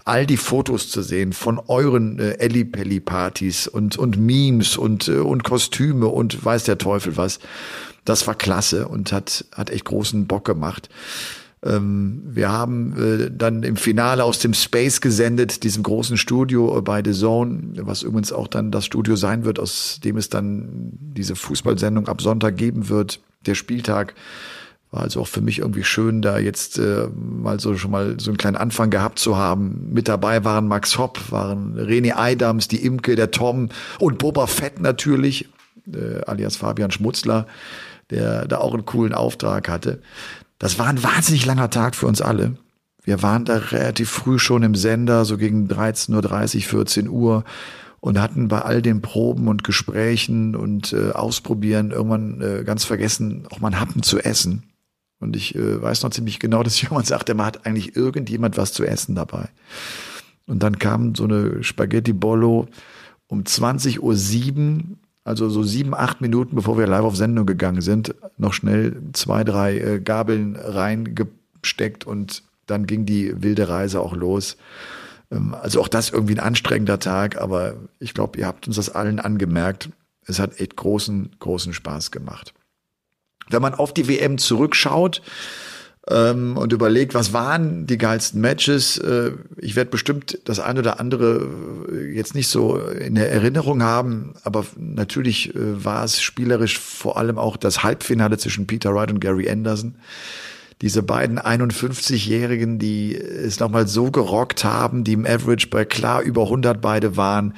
All 0.05 0.25
die 0.25 0.37
Fotos 0.37 0.89
zu 0.89 1.01
sehen 1.01 1.33
von 1.33 1.59
euren 1.67 2.19
äh, 2.19 2.31
Ellipelli 2.39 2.99
Partys 2.99 3.67
und, 3.67 3.97
und 3.97 4.17
Memes 4.17 4.77
und 4.77 5.07
äh, 5.07 5.19
und 5.29 5.43
Kostüme 5.43 6.07
und 6.07 6.43
weiß 6.43 6.63
der 6.65 6.77
Teufel 6.77 7.17
was. 7.17 7.39
Das 8.05 8.27
war 8.27 8.35
klasse 8.35 8.87
und 8.87 9.11
hat, 9.11 9.45
hat 9.53 9.69
echt 9.69 9.85
großen 9.85 10.25
Bock 10.27 10.45
gemacht. 10.45 10.89
Ähm, 11.63 12.21
wir 12.25 12.49
haben 12.49 12.95
äh, 12.97 13.31
dann 13.31 13.63
im 13.63 13.75
Finale 13.75 14.23
aus 14.23 14.39
dem 14.39 14.53
Space 14.53 15.01
gesendet, 15.01 15.63
diesem 15.63 15.83
großen 15.83 16.17
Studio 16.17 16.81
bei 16.81 17.01
The 17.03 17.11
Zone, 17.11 17.73
was 17.81 18.03
übrigens 18.03 18.31
auch 18.31 18.47
dann 18.47 18.71
das 18.71 18.85
Studio 18.85 19.15
sein 19.15 19.43
wird, 19.43 19.59
aus 19.59 19.99
dem 20.03 20.17
es 20.17 20.29
dann 20.29 20.91
diese 20.93 21.35
Fußballsendung 21.35 22.07
ab 22.07 22.21
Sonntag 22.21 22.55
geben 22.55 22.87
wird, 22.87 23.19
der 23.45 23.55
Spieltag. 23.55 24.15
War 24.91 25.03
also 25.03 25.21
auch 25.21 25.27
für 25.27 25.41
mich 25.41 25.59
irgendwie 25.59 25.83
schön, 25.83 26.21
da 26.21 26.39
jetzt 26.39 26.79
äh, 26.79 27.07
mal 27.13 27.59
so 27.59 27.77
schon 27.77 27.91
mal 27.91 28.19
so 28.19 28.31
einen 28.31 28.37
kleinen 28.37 28.57
Anfang 28.57 28.89
gehabt 28.89 29.19
zu 29.19 29.37
haben. 29.37 29.89
Mit 29.91 30.07
dabei 30.07 30.43
waren 30.45 30.67
Max 30.67 30.97
Hopp, 30.97 31.31
waren 31.31 31.77
René 31.77 32.15
Eidams, 32.17 32.69
die 32.69 32.83
Imke, 32.83 33.15
der 33.15 33.29
Tom 33.29 33.69
und 33.99 34.17
Boba 34.17 34.47
Fett 34.47 34.79
natürlich, 34.79 35.47
äh, 35.93 36.21
alias 36.25 36.55
Fabian 36.55 36.89
Schmutzler, 36.89 37.45
der 38.09 38.47
da 38.47 38.57
auch 38.57 38.73
einen 38.73 38.85
coolen 38.85 39.13
Auftrag 39.13 39.69
hatte. 39.69 40.01
Das 40.59 40.77
war 40.77 40.87
ein 40.87 41.01
wahnsinnig 41.01 41.45
langer 41.45 41.69
Tag 41.69 41.95
für 41.95 42.05
uns 42.05 42.21
alle. 42.21 42.57
Wir 43.01 43.23
waren 43.23 43.45
da 43.45 43.57
relativ 43.57 44.09
früh 44.09 44.37
schon 44.37 44.61
im 44.61 44.75
Sender, 44.75 45.25
so 45.25 45.37
gegen 45.37 45.67
13.30 45.67 46.57
Uhr, 46.57 46.61
14 46.61 47.07
Uhr 47.07 47.43
und 48.01 48.19
hatten 48.19 48.49
bei 48.49 48.61
all 48.61 48.81
den 48.81 49.01
Proben 49.01 49.47
und 49.47 49.63
Gesprächen 49.63 50.55
und 50.55 50.93
äh, 50.93 51.11
Ausprobieren 51.11 51.91
irgendwann 51.91 52.41
äh, 52.41 52.63
ganz 52.63 52.83
vergessen, 52.83 53.47
auch 53.49 53.59
mal 53.59 53.69
einen 53.69 53.79
Happen 53.79 54.03
zu 54.03 54.19
essen. 54.19 54.63
Und 55.19 55.35
ich 55.35 55.55
äh, 55.55 55.81
weiß 55.81 56.03
noch 56.03 56.11
ziemlich 56.11 56.39
genau, 56.39 56.61
dass 56.63 56.81
jemand 56.81 57.07
sagte, 57.07 57.33
man 57.33 57.45
hat 57.45 57.65
eigentlich 57.65 57.95
irgendjemand 57.95 58.57
was 58.57 58.73
zu 58.73 58.85
essen 58.85 59.15
dabei. 59.15 59.49
Und 60.45 60.63
dann 60.63 60.79
kam 60.79 61.15
so 61.15 61.25
eine 61.25 61.63
Spaghetti 61.63 62.13
Bollo 62.13 62.67
um 63.27 63.43
20.07 63.43 63.99
Uhr, 63.99 64.97
also 65.23 65.49
so 65.49 65.63
sieben, 65.63 65.93
acht 65.93 66.21
Minuten, 66.21 66.55
bevor 66.55 66.77
wir 66.77 66.87
live 66.87 67.03
auf 67.03 67.15
Sendung 67.15 67.45
gegangen 67.45 67.81
sind, 67.81 68.15
noch 68.37 68.53
schnell 68.53 68.95
zwei, 69.13 69.43
drei 69.43 69.77
äh, 69.77 69.99
Gabeln 69.99 70.55
reingesteckt 70.55 72.05
und 72.05 72.43
dann 72.65 72.85
ging 72.87 73.05
die 73.05 73.41
wilde 73.41 73.69
Reise 73.69 74.01
auch 74.01 74.15
los. 74.15 74.57
Ähm, 75.31 75.53
also 75.53 75.81
auch 75.81 75.87
das 75.87 76.09
irgendwie 76.09 76.35
ein 76.35 76.39
anstrengender 76.39 76.99
Tag, 76.99 77.39
aber 77.39 77.75
ich 77.99 78.13
glaube, 78.13 78.39
ihr 78.39 78.47
habt 78.47 78.67
uns 78.67 78.77
das 78.77 78.89
allen 78.89 79.19
angemerkt. 79.19 79.89
Es 80.25 80.39
hat 80.39 80.59
echt 80.59 80.75
großen, 80.75 81.31
großen 81.39 81.73
Spaß 81.73 82.11
gemacht 82.11 82.53
wenn 83.49 83.61
man 83.61 83.73
auf 83.73 83.93
die 83.93 84.07
WM 84.07 84.37
zurückschaut 84.37 85.21
ähm, 86.07 86.57
und 86.57 86.73
überlegt, 86.73 87.13
was 87.13 87.33
waren 87.33 87.85
die 87.85 87.97
geilsten 87.97 88.41
Matches, 88.41 88.97
äh, 88.97 89.31
ich 89.57 89.75
werde 89.75 89.91
bestimmt 89.91 90.39
das 90.45 90.59
eine 90.59 90.79
oder 90.79 90.99
andere 90.99 91.47
äh, 91.91 92.15
jetzt 92.15 92.35
nicht 92.35 92.47
so 92.47 92.77
in 92.77 93.15
der 93.15 93.31
Erinnerung 93.31 93.83
haben, 93.83 94.33
aber 94.43 94.65
natürlich 94.77 95.53
äh, 95.55 95.83
war 95.83 96.03
es 96.03 96.21
spielerisch 96.21 96.79
vor 96.79 97.17
allem 97.17 97.37
auch 97.37 97.57
das 97.57 97.83
Halbfinale 97.83 98.37
zwischen 98.37 98.67
Peter 98.67 98.93
Wright 98.93 99.11
und 99.11 99.19
Gary 99.19 99.49
Anderson 99.49 99.95
diese 100.81 101.03
beiden 101.03 101.39
51-Jährigen, 101.39 102.79
die 102.79 103.13
es 103.15 103.59
nochmal 103.59 103.87
so 103.87 104.11
gerockt 104.11 104.63
haben, 104.63 105.03
die 105.03 105.13
im 105.13 105.25
Average 105.25 105.67
bei 105.67 105.83
klar 105.83 106.21
über 106.21 106.43
100 106.43 106.79
beide 106.79 107.17
waren, 107.17 107.53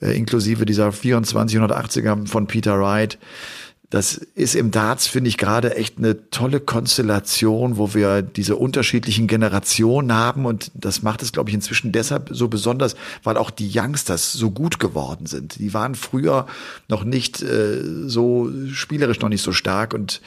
äh, 0.00 0.16
inklusive 0.16 0.66
dieser 0.66 0.88
2480er 0.88 2.26
von 2.26 2.46
Peter 2.48 2.80
Wright. 2.80 3.18
Das 3.90 4.16
ist 4.16 4.56
im 4.56 4.72
Darts, 4.72 5.06
finde 5.06 5.28
ich, 5.28 5.38
gerade 5.38 5.76
echt 5.76 5.98
eine 5.98 6.30
tolle 6.30 6.58
Konstellation, 6.58 7.76
wo 7.76 7.94
wir 7.94 8.20
diese 8.20 8.56
unterschiedlichen 8.56 9.28
Generationen 9.28 10.12
haben. 10.12 10.44
Und 10.44 10.72
das 10.74 11.02
macht 11.02 11.22
es, 11.22 11.32
glaube 11.32 11.50
ich, 11.50 11.54
inzwischen 11.54 11.92
deshalb 11.92 12.30
so 12.32 12.48
besonders, 12.48 12.96
weil 13.22 13.36
auch 13.36 13.50
die 13.50 13.70
Youngsters 13.72 14.32
so 14.32 14.50
gut 14.50 14.80
geworden 14.80 15.26
sind. 15.26 15.60
Die 15.60 15.72
waren 15.72 15.94
früher 15.94 16.46
noch 16.88 17.04
nicht 17.04 17.42
äh, 17.42 17.80
so 18.06 18.50
spielerisch 18.72 19.20
noch 19.20 19.28
nicht 19.28 19.42
so 19.42 19.52
stark. 19.52 19.94
Und 19.94 20.20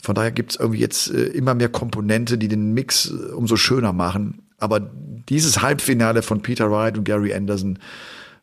von 0.00 0.14
daher 0.14 0.30
gibt 0.30 0.52
es 0.52 0.60
irgendwie 0.60 0.80
jetzt 0.80 1.10
äh, 1.10 1.24
immer 1.24 1.54
mehr 1.54 1.68
Komponente, 1.68 2.38
die 2.38 2.48
den 2.48 2.74
Mix 2.74 3.10
äh, 3.10 3.32
umso 3.32 3.56
schöner 3.56 3.92
machen. 3.92 4.42
Aber 4.58 4.88
dieses 5.28 5.62
Halbfinale 5.62 6.22
von 6.22 6.42
Peter 6.42 6.70
Wright 6.70 6.96
und 6.96 7.04
Gary 7.04 7.34
Anderson 7.34 7.80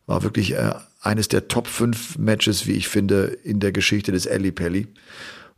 war 0.06 0.22
wirklich 0.22 0.52
äh, 0.52 0.74
eines 1.00 1.28
der 1.28 1.48
Top 1.48 1.66
5 1.66 2.18
Matches, 2.18 2.66
wie 2.66 2.72
ich 2.72 2.88
finde, 2.88 3.24
in 3.42 3.60
der 3.60 3.72
Geschichte 3.72 4.12
des 4.12 4.26
Ali 4.26 4.52
Pelli. 4.52 4.88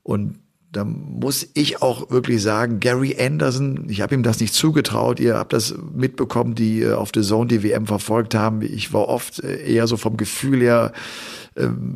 Und 0.03 0.39
da 0.73 0.85
muss 0.85 1.49
ich 1.55 1.83
auch 1.83 2.11
wirklich 2.11 2.43
sagen, 2.43 2.79
Gary 2.79 3.17
Anderson, 3.19 3.87
ich 3.89 4.03
habe 4.03 4.15
ihm 4.15 4.23
das 4.23 4.39
nicht 4.39 4.55
zugetraut, 4.55 5.19
ihr 5.19 5.37
habt 5.37 5.53
das 5.53 5.75
mitbekommen, 5.93 6.55
die 6.55 6.83
äh, 6.83 6.93
auf 6.93 7.11
The 7.13 7.23
Zone 7.23 7.49
die 7.49 7.65
WM 7.65 7.87
verfolgt 7.87 8.35
haben. 8.35 8.63
Ich 8.63 8.93
war 8.93 9.09
oft 9.09 9.43
äh, 9.43 9.67
eher 9.67 9.89
so 9.89 9.97
vom 9.97 10.17
Gefühl 10.17 10.61
her 10.61 10.93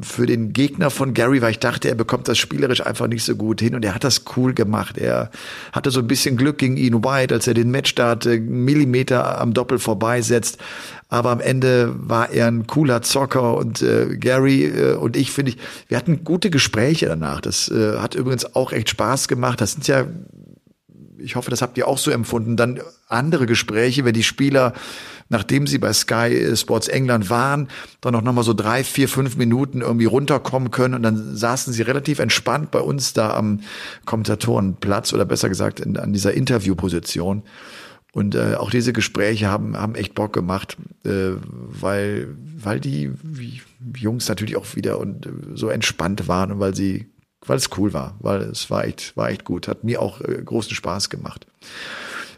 für 0.03 0.27
den 0.27 0.53
Gegner 0.53 0.90
von 0.90 1.14
Gary, 1.14 1.40
weil 1.40 1.53
ich 1.53 1.61
dachte, 1.61 1.88
er 1.88 1.95
bekommt 1.95 2.27
das 2.27 2.38
spielerisch 2.38 2.85
einfach 2.85 3.07
nicht 3.07 3.25
so 3.25 3.37
gut 3.37 3.61
hin 3.61 3.75
und 3.75 3.85
er 3.85 3.95
hat 3.95 4.03
das 4.03 4.25
cool 4.37 4.53
gemacht. 4.53 4.99
Er 4.99 5.31
hatte 5.73 5.90
so 5.90 6.01
ein 6.01 6.09
bisschen 6.09 6.37
Glück 6.37 6.59
gegen 6.59 6.77
Ian 6.77 7.05
White, 7.05 7.33
als 7.33 7.47
er 7.47 7.55
den 7.55 7.71
Matchstart 7.71 8.27
äh, 8.27 8.40
Millimeter 8.40 9.40
am 9.40 9.55
Doppel 9.55 9.79
vorbeisetzt. 9.79 10.59
Aber 11.09 11.31
am 11.31 11.40
Ende 11.40 11.95
war 11.97 12.31
er 12.31 12.49
ein 12.49 12.67
cooler 12.67 13.03
Zocker 13.03 13.57
und 13.57 13.81
äh, 13.83 14.17
Gary 14.17 14.64
äh, 14.64 14.95
und 14.95 15.17
ich 15.17 15.31
finde 15.31 15.53
ich, 15.53 15.59
wir 15.87 15.97
hatten 15.97 16.25
gute 16.25 16.51
Gespräche 16.51 17.07
danach. 17.07 17.40
Das 17.40 17.69
äh, 17.69 17.99
hat 17.99 18.17
übrigens 18.17 18.57
auch 18.57 18.73
echt 18.73 18.90
Spaß 18.90 19.29
gemacht. 19.29 19.61
Das 19.61 19.73
sind 19.73 19.87
ja 19.87 20.07
ich 21.18 21.37
hoffe, 21.37 21.50
das 21.50 21.62
habt 21.62 21.79
ihr 21.79 21.88
auch 21.88 21.98
so 21.98 22.11
empfunden, 22.11 22.57
dann 22.57 22.81
andere 23.09 23.46
Gespräche, 23.46 24.05
wenn 24.05 24.14
die 24.14 24.22
Spieler, 24.22 24.72
nachdem 25.29 25.66
sie 25.66 25.79
bei 25.79 25.92
Sky 25.92 26.57
Sports 26.57 26.88
England 26.88 27.31
waren, 27.31 27.68
dann 28.00 28.14
auch 28.14 28.22
nochmal 28.22 28.44
so 28.44 28.55
drei, 28.55 28.85
vier, 28.85 29.09
fünf 29.09 29.37
Minuten 29.37 29.81
irgendwie 29.81 30.07
runterkommen 30.07 30.70
können 30.70 30.94
und 30.94 31.03
dann 31.03 31.37
saßen 31.37 31.72
sie 31.72 31.83
relativ 31.83 32.18
entspannt 32.18 32.70
bei 32.70 32.81
uns 32.81 33.12
da 33.12 33.35
am 33.35 33.61
Kommentatorenplatz 34.05 35.12
oder 35.12 35.24
besser 35.24 35.48
gesagt 35.48 35.81
in, 35.81 35.96
an 35.96 36.12
dieser 36.12 36.35
Interviewposition. 36.35 37.42
Und 38.12 38.37
äh, 38.37 38.55
auch 38.55 38.70
diese 38.70 38.92
Gespräche 38.92 39.48
haben, 39.48 39.77
haben 39.77 39.96
echt 39.96 40.14
Bock 40.14 40.33
gemacht, 40.33 40.77
äh, 41.05 41.33
weil, 41.40 42.29
weil 42.57 42.79
die 42.79 43.11
Jungs 43.96 44.29
natürlich 44.29 44.57
auch 44.57 44.77
wieder 44.77 45.00
und 45.00 45.27
äh, 45.27 45.31
so 45.55 45.68
entspannt 45.68 46.29
waren 46.29 46.53
und 46.53 46.61
weil 46.61 46.77
sie 46.77 47.09
weil 47.46 47.59
es 47.59 47.70
cool 47.76 47.92
war, 47.92 48.16
weil 48.20 48.42
es 48.42 48.70
war 48.70 48.85
echt, 48.85 49.16
war 49.16 49.30
echt 49.30 49.44
gut. 49.44 49.68
Hat 49.68 49.85
mir 49.85 50.00
auch 50.00 50.20
äh, 50.20 50.42
großen 50.42 50.74
Spaß 50.74 51.11
gemacht. 51.11 51.46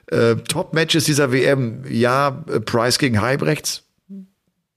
Äh, 0.06 0.36
Top-Matches 0.36 1.04
dieser 1.04 1.32
WM, 1.32 1.82
ja, 1.88 2.44
äh, 2.48 2.60
Price 2.60 2.98
gegen 2.98 3.20
Heibrechts. 3.20 3.82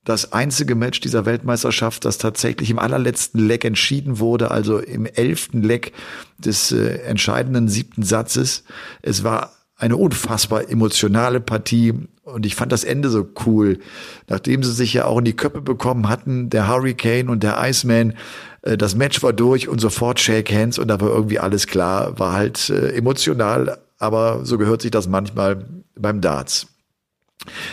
Das 0.04 0.34
einzige 0.34 0.76
Match 0.76 1.02
dieser 1.02 1.26
Weltmeisterschaft, 1.26 2.06
das 2.06 2.18
tatsächlich 2.18 2.72
im 2.72 2.80
allerletzten 2.80 3.46
Leck 3.46 3.64
entschieden 3.64 4.18
wurde, 4.18 4.50
also 4.50 4.80
im 4.80 5.06
elften 5.06 5.62
Leck 5.62 5.92
des 6.40 6.72
äh, 6.72 7.02
entscheidenden 7.02 7.68
siebten 7.68 8.02
Satzes. 8.02 8.64
Es 9.02 9.24
war 9.24 9.52
eine 9.76 9.98
unfassbar 9.98 10.70
emotionale 10.70 11.40
Partie 11.40 11.94
und 12.24 12.46
ich 12.46 12.56
fand 12.56 12.72
das 12.72 12.84
Ende 12.84 13.10
so 13.10 13.28
cool. 13.46 13.80
Nachdem 14.28 14.64
sie 14.64 14.74
sich 14.74 14.94
ja 14.94 15.06
auch 15.06 15.20
in 15.20 15.26
die 15.26 15.36
Köpfe 15.36 15.62
bekommen 15.62 16.10
hatten, 16.10 16.50
der 16.50 16.68
Hurricane 16.68 17.30
und 17.30 17.44
der 17.44 17.58
Iceman, 17.62 18.14
das 18.62 18.96
Match 18.96 19.24
war 19.24 19.34
durch 19.34 19.68
und 19.68 19.80
sofort 19.80 20.20
Shake 20.20 20.52
Hands 20.52 20.78
und 20.78 20.88
da 20.88 21.00
war 21.00 21.10
irgendwie 21.10 21.40
alles 21.40 21.68
klar, 21.68 22.20
war 22.20 22.34
halt 22.34 22.70
äh, 22.70 22.92
emotional, 22.92 23.78
aber 23.98 24.46
so 24.46 24.58
gehört 24.58 24.82
sich 24.82 24.92
das 24.92 25.08
manchmal 25.08 25.66
beim 25.96 26.22
Darts. 26.22 26.68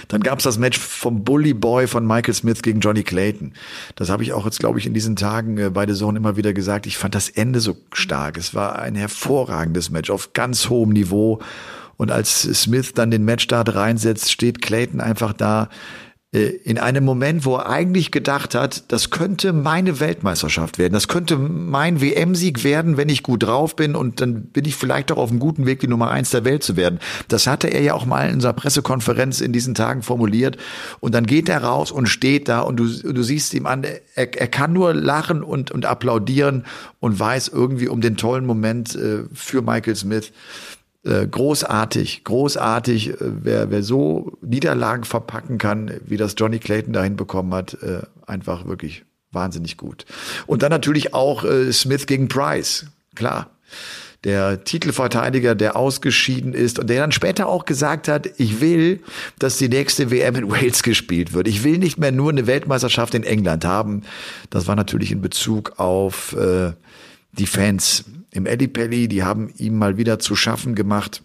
Dann 0.08 0.22
gab 0.22 0.38
es 0.38 0.44
das 0.44 0.58
Match 0.58 0.78
vom 0.78 1.24
Bully 1.24 1.52
Boy 1.52 1.88
von 1.88 2.06
Michael 2.06 2.34
Smith 2.34 2.62
gegen 2.62 2.80
Johnny 2.80 3.02
Clayton. 3.02 3.52
Das 3.96 4.10
habe 4.10 4.22
ich 4.22 4.32
auch 4.32 4.44
jetzt, 4.44 4.60
glaube 4.60 4.78
ich, 4.78 4.86
in 4.86 4.94
diesen 4.94 5.16
Tagen 5.16 5.58
äh, 5.58 5.70
bei 5.70 5.92
The 5.92 6.04
immer 6.04 6.36
wieder 6.36 6.52
gesagt. 6.52 6.86
Ich 6.86 6.96
fand 6.96 7.14
das 7.14 7.28
Ende 7.28 7.60
so 7.60 7.76
stark. 7.92 8.38
Es 8.38 8.54
war 8.54 8.78
ein 8.78 8.94
hervorragendes 8.94 9.90
Match 9.90 10.10
auf 10.10 10.32
ganz 10.34 10.68
hohem 10.68 10.90
Niveau. 10.90 11.40
Und 11.96 12.12
als 12.12 12.42
Smith 12.42 12.92
dann 12.94 13.10
den 13.10 13.24
Matchstart 13.24 13.74
reinsetzt, 13.74 14.30
steht 14.30 14.62
Clayton 14.62 15.00
einfach 15.00 15.32
da 15.32 15.64
äh, 15.64 15.66
in 16.42 16.78
einem 16.78 17.04
Moment, 17.04 17.44
wo 17.44 17.56
er 17.56 17.68
eigentlich 17.68 18.10
gedacht 18.10 18.54
hat, 18.54 18.90
das 18.92 19.10
könnte 19.10 19.52
meine 19.52 20.00
Weltmeisterschaft 20.00 20.78
werden, 20.78 20.92
das 20.92 21.08
könnte 21.08 21.36
mein 21.36 22.00
WM-Sieg 22.00 22.64
werden, 22.64 22.96
wenn 22.96 23.08
ich 23.08 23.22
gut 23.22 23.44
drauf 23.44 23.76
bin 23.76 23.94
und 23.94 24.20
dann 24.20 24.42
bin 24.42 24.64
ich 24.64 24.76
vielleicht 24.76 25.12
auch 25.12 25.16
auf 25.16 25.30
einem 25.30 25.38
guten 25.38 25.66
Weg, 25.66 25.80
die 25.80 25.88
Nummer 25.88 26.10
eins 26.10 26.30
der 26.30 26.44
Welt 26.44 26.62
zu 26.62 26.76
werden. 26.76 27.00
Das 27.28 27.46
hatte 27.46 27.68
er 27.68 27.82
ja 27.82 27.94
auch 27.94 28.06
mal 28.06 28.28
in 28.28 28.34
unserer 28.34 28.52
Pressekonferenz 28.52 29.40
in 29.40 29.52
diesen 29.52 29.74
Tagen 29.74 30.02
formuliert 30.02 30.56
und 31.00 31.14
dann 31.14 31.26
geht 31.26 31.48
er 31.48 31.62
raus 31.62 31.90
und 31.90 32.06
steht 32.06 32.48
da 32.48 32.60
und 32.60 32.76
du, 32.76 32.86
du 32.86 33.22
siehst 33.22 33.54
ihm 33.54 33.66
an, 33.66 33.84
er, 33.84 33.98
er 34.14 34.48
kann 34.48 34.72
nur 34.72 34.94
lachen 34.94 35.42
und, 35.42 35.70
und 35.70 35.86
applaudieren 35.86 36.64
und 37.00 37.18
weiß 37.18 37.48
irgendwie 37.48 37.88
um 37.88 38.00
den 38.00 38.16
tollen 38.16 38.46
Moment 38.46 38.94
äh, 38.94 39.24
für 39.32 39.62
Michael 39.62 39.96
Smith. 39.96 40.32
Äh, 41.06 41.28
großartig, 41.28 42.24
großartig, 42.24 43.10
äh, 43.10 43.14
wer, 43.20 43.70
wer 43.70 43.84
so 43.84 44.32
Niederlagen 44.40 45.04
verpacken 45.04 45.56
kann, 45.56 45.92
wie 46.04 46.16
das 46.16 46.34
Johnny 46.36 46.58
Clayton 46.58 46.92
dahin 46.92 47.14
bekommen 47.14 47.54
hat, 47.54 47.74
äh, 47.80 48.00
einfach 48.26 48.66
wirklich 48.66 49.04
wahnsinnig 49.30 49.76
gut. 49.76 50.04
Und 50.48 50.62
dann 50.62 50.70
natürlich 50.70 51.14
auch 51.14 51.44
Smith 51.70 52.06
gegen 52.06 52.28
Price, 52.28 52.86
klar. 53.14 53.50
Der 54.24 54.64
Titelverteidiger, 54.64 55.54
der 55.54 55.76
ausgeschieden 55.76 56.54
ist 56.54 56.78
und 56.78 56.88
der 56.88 57.00
dann 57.00 57.12
später 57.12 57.46
auch 57.46 57.66
gesagt 57.66 58.08
hat, 58.08 58.28
ich 58.38 58.60
will, 58.60 59.00
dass 59.38 59.58
die 59.58 59.68
nächste 59.68 60.10
WM 60.10 60.36
in 60.36 60.50
Wales 60.50 60.82
gespielt 60.82 61.34
wird. 61.34 61.46
Ich 61.48 61.62
will 61.64 61.78
nicht 61.78 61.98
mehr 61.98 62.12
nur 62.12 62.30
eine 62.30 62.46
Weltmeisterschaft 62.46 63.14
in 63.14 63.24
England 63.24 63.64
haben. 63.64 64.02
Das 64.48 64.66
war 64.66 64.74
natürlich 64.74 65.12
in 65.12 65.20
Bezug 65.20 65.78
auf 65.78 66.34
äh, 66.34 66.72
die 67.32 67.46
Fans 67.46 68.04
im 68.36 68.46
Eddie 68.46 69.08
die 69.08 69.22
haben 69.22 69.48
ihm 69.56 69.78
mal 69.78 69.96
wieder 69.96 70.18
zu 70.18 70.36
schaffen 70.36 70.74
gemacht. 70.74 71.22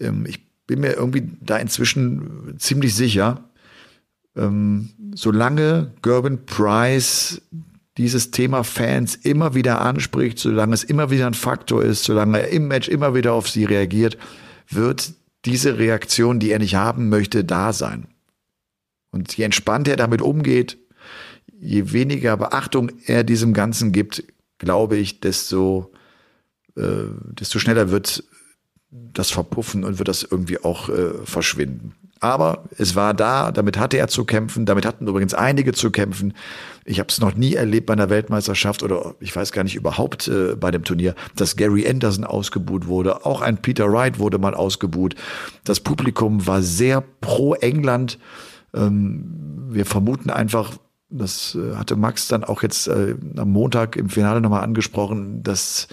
Ähm, 0.00 0.24
ich 0.26 0.40
bin 0.66 0.80
mir 0.80 0.94
irgendwie 0.94 1.30
da 1.40 1.56
inzwischen 1.58 2.54
ziemlich 2.58 2.94
sicher, 2.94 3.44
ähm, 4.36 4.90
solange 5.14 5.92
Gerben 6.02 6.46
Price 6.46 7.42
dieses 7.96 8.30
Thema 8.30 8.62
Fans 8.62 9.16
immer 9.16 9.54
wieder 9.54 9.80
anspricht, 9.80 10.38
solange 10.38 10.74
es 10.74 10.84
immer 10.84 11.10
wieder 11.10 11.26
ein 11.26 11.34
Faktor 11.34 11.82
ist, 11.82 12.04
solange 12.04 12.40
er 12.40 12.48
im 12.48 12.68
Match 12.68 12.88
immer 12.88 13.14
wieder 13.14 13.32
auf 13.32 13.48
sie 13.48 13.64
reagiert, 13.64 14.16
wird 14.68 15.12
diese 15.44 15.78
Reaktion, 15.78 16.38
die 16.38 16.50
er 16.50 16.60
nicht 16.60 16.76
haben 16.76 17.08
möchte, 17.08 17.44
da 17.44 17.72
sein. 17.72 18.06
Und 19.10 19.36
je 19.36 19.44
entspannter 19.44 19.92
er 19.92 19.96
damit 19.96 20.22
umgeht, 20.22 20.78
je 21.60 21.92
weniger 21.92 22.36
Beachtung 22.36 22.90
er 23.06 23.24
diesem 23.24 23.52
Ganzen 23.52 23.90
gibt, 23.90 24.22
glaube 24.58 24.96
ich, 24.96 25.20
desto 25.20 25.92
äh, 26.78 27.08
desto 27.38 27.58
schneller 27.58 27.90
wird 27.90 28.24
das 28.90 29.30
verpuffen 29.30 29.84
und 29.84 29.98
wird 29.98 30.08
das 30.08 30.22
irgendwie 30.22 30.62
auch 30.62 30.88
äh, 30.88 31.12
verschwinden. 31.24 31.94
Aber 32.20 32.64
es 32.76 32.96
war 32.96 33.14
da, 33.14 33.52
damit 33.52 33.78
hatte 33.78 33.96
er 33.96 34.08
zu 34.08 34.24
kämpfen, 34.24 34.66
damit 34.66 34.84
hatten 34.84 35.06
übrigens 35.06 35.34
einige 35.34 35.72
zu 35.72 35.90
kämpfen. 35.90 36.34
Ich 36.84 36.98
habe 36.98 37.08
es 37.10 37.20
noch 37.20 37.34
nie 37.34 37.54
erlebt 37.54 37.86
bei 37.86 37.92
einer 37.92 38.10
Weltmeisterschaft 38.10 38.82
oder 38.82 39.14
ich 39.20 39.34
weiß 39.34 39.52
gar 39.52 39.62
nicht 39.62 39.76
überhaupt 39.76 40.26
äh, 40.26 40.56
bei 40.56 40.70
dem 40.70 40.84
Turnier, 40.84 41.14
dass 41.36 41.56
Gary 41.56 41.86
Anderson 41.86 42.24
ausgebuht 42.24 42.86
wurde. 42.86 43.24
Auch 43.24 43.40
ein 43.40 43.58
Peter 43.58 43.92
Wright 43.92 44.18
wurde 44.18 44.38
mal 44.38 44.54
ausgebuht. 44.54 45.14
Das 45.64 45.80
Publikum 45.80 46.46
war 46.46 46.62
sehr 46.62 47.02
pro 47.20 47.54
England. 47.54 48.18
Ähm, 48.74 49.68
wir 49.68 49.86
vermuten 49.86 50.30
einfach, 50.30 50.72
das 51.10 51.54
äh, 51.54 51.76
hatte 51.76 51.94
Max 51.94 52.26
dann 52.26 52.42
auch 52.42 52.62
jetzt 52.62 52.88
äh, 52.88 53.14
am 53.36 53.50
Montag 53.50 53.96
im 53.96 54.08
Finale 54.08 54.40
nochmal 54.40 54.64
angesprochen, 54.64 55.42
dass 55.42 55.86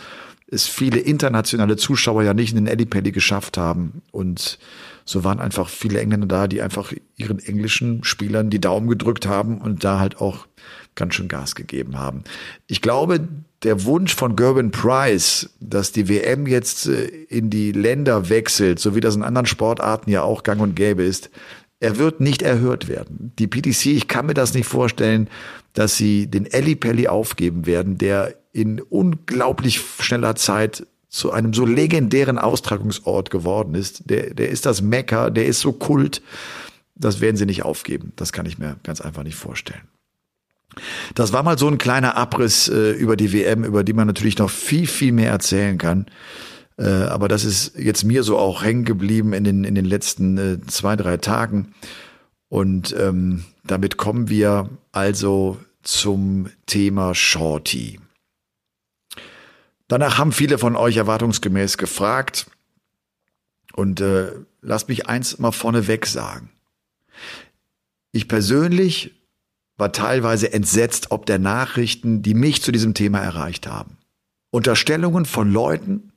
es 0.47 0.67
viele 0.67 0.99
internationale 0.99 1.75
Zuschauer 1.75 2.23
ja 2.23 2.34
nicht 2.34 2.51
in 2.51 2.58
den 2.58 2.67
Ellipelli 2.67 3.12
geschafft 3.12 3.58
haben. 3.58 4.01
Und 4.12 4.60
so 5.03 5.23
waren 5.23 5.39
einfach 5.39 5.69
viele 5.69 5.99
Engländer 5.99 6.27
da, 6.27 6.47
die 6.47 6.62
einfach 6.62 6.93
ihren 7.15 7.39
englischen 7.39 8.03
Spielern 8.03 8.49
die 8.49 8.62
Daumen 8.62 8.88
gedrückt 8.88 9.27
haben 9.27 9.60
und 9.60 9.84
da 9.84 9.99
halt 9.99 10.21
auch 10.21 10.47
ganz 10.95 11.15
schön 11.15 11.27
Gas 11.27 11.55
gegeben 11.55 11.97
haben. 11.97 12.23
Ich 12.67 12.81
glaube, 12.81 13.27
der 13.63 13.84
Wunsch 13.84 14.15
von 14.15 14.36
Gerben 14.36 14.71
Price, 14.71 15.49
dass 15.60 15.91
die 15.91 16.08
WM 16.08 16.47
jetzt 16.47 16.88
äh, 16.88 17.05
in 17.05 17.49
die 17.49 17.71
Länder 17.71 18.29
wechselt, 18.29 18.79
so 18.79 18.95
wie 18.95 19.01
das 19.01 19.15
in 19.15 19.23
anderen 19.23 19.47
Sportarten 19.47 20.10
ja 20.10 20.21
auch 20.21 20.43
gang 20.43 20.62
und 20.62 20.75
gäbe 20.75 21.03
ist, 21.03 21.29
er 21.79 21.97
wird 21.97 22.21
nicht 22.21 22.41
erhört 22.41 22.88
werden. 22.88 23.34
Die 23.38 23.47
PTC, 23.47 23.88
ich 23.88 24.08
kann 24.08 24.27
mir 24.27 24.34
das 24.34 24.53
nicht 24.53 24.67
vorstellen, 24.67 25.27
dass 25.75 25.95
sie 25.97 26.27
den 26.27 26.45
Ellipelli 26.45 27.07
aufgeben 27.07 27.65
werden, 27.65 27.97
der 27.97 28.35
in 28.51 28.81
unglaublich 28.81 29.81
schneller 29.99 30.35
Zeit 30.35 30.88
zu 31.09 31.31
einem 31.31 31.53
so 31.53 31.65
legendären 31.65 32.38
Austragungsort 32.38 33.29
geworden 33.29 33.75
ist. 33.75 34.09
Der, 34.09 34.33
der 34.33 34.49
ist 34.49 34.65
das 34.65 34.81
Mecker, 34.81 35.31
der 35.31 35.45
ist 35.45 35.59
so 35.59 35.71
kult. 35.71 36.21
Das 36.95 37.21
werden 37.21 37.38
sie 37.38 37.45
nicht 37.45 37.63
aufgeben. 37.63 38.13
Das 38.15 38.31
kann 38.31 38.45
ich 38.45 38.57
mir 38.57 38.77
ganz 38.83 39.01
einfach 39.01 39.23
nicht 39.23 39.35
vorstellen. 39.35 39.88
Das 41.13 41.31
war 41.31 41.43
mal 41.43 41.57
so 41.57 41.67
ein 41.67 41.77
kleiner 41.77 42.17
Abriss 42.17 42.67
äh, 42.67 42.91
über 42.91 43.15
die 43.15 43.31
WM, 43.31 43.63
über 43.63 43.83
die 43.83 43.93
man 43.93 44.07
natürlich 44.07 44.38
noch 44.38 44.49
viel, 44.49 44.88
viel 44.88 45.11
mehr 45.11 45.31
erzählen 45.31 45.77
kann. 45.77 46.05
Äh, 46.77 46.85
aber 46.85 47.27
das 47.27 47.45
ist 47.45 47.77
jetzt 47.77 48.03
mir 48.03 48.23
so 48.23 48.38
auch 48.38 48.63
hängen 48.63 48.83
geblieben 48.83 49.33
in 49.33 49.43
den, 49.43 49.63
in 49.63 49.75
den 49.75 49.85
letzten 49.85 50.38
äh, 50.38 50.57
zwei, 50.67 50.95
drei 50.95 51.17
Tagen. 51.17 51.73
Und 52.49 52.95
ähm, 52.97 53.45
damit 53.63 53.97
kommen 53.97 54.29
wir 54.29 54.69
also 54.91 55.60
zum 55.81 56.49
Thema 56.65 57.15
Shorty. 57.15 57.99
Danach 59.88 60.17
haben 60.17 60.31
viele 60.31 60.58
von 60.58 60.75
euch 60.75 60.97
erwartungsgemäß 60.97 61.77
gefragt. 61.77 62.47
Und 63.73 64.01
äh, 64.01 64.31
lasst 64.62 64.88
mich 64.88 65.08
eins 65.08 65.38
mal 65.38 65.51
vorneweg 65.51 66.05
sagen. 66.05 66.49
Ich 68.12 68.27
persönlich 68.27 69.12
war 69.77 69.91
teilweise 69.91 70.53
entsetzt 70.53 71.12
ob 71.12 71.25
der 71.25 71.39
Nachrichten, 71.39 72.21
die 72.21 72.34
mich 72.34 72.62
zu 72.62 72.71
diesem 72.71 72.93
Thema 72.93 73.19
erreicht 73.19 73.67
haben. 73.67 73.97
Unterstellungen 74.51 75.25
von 75.25 75.51
Leuten, 75.51 76.13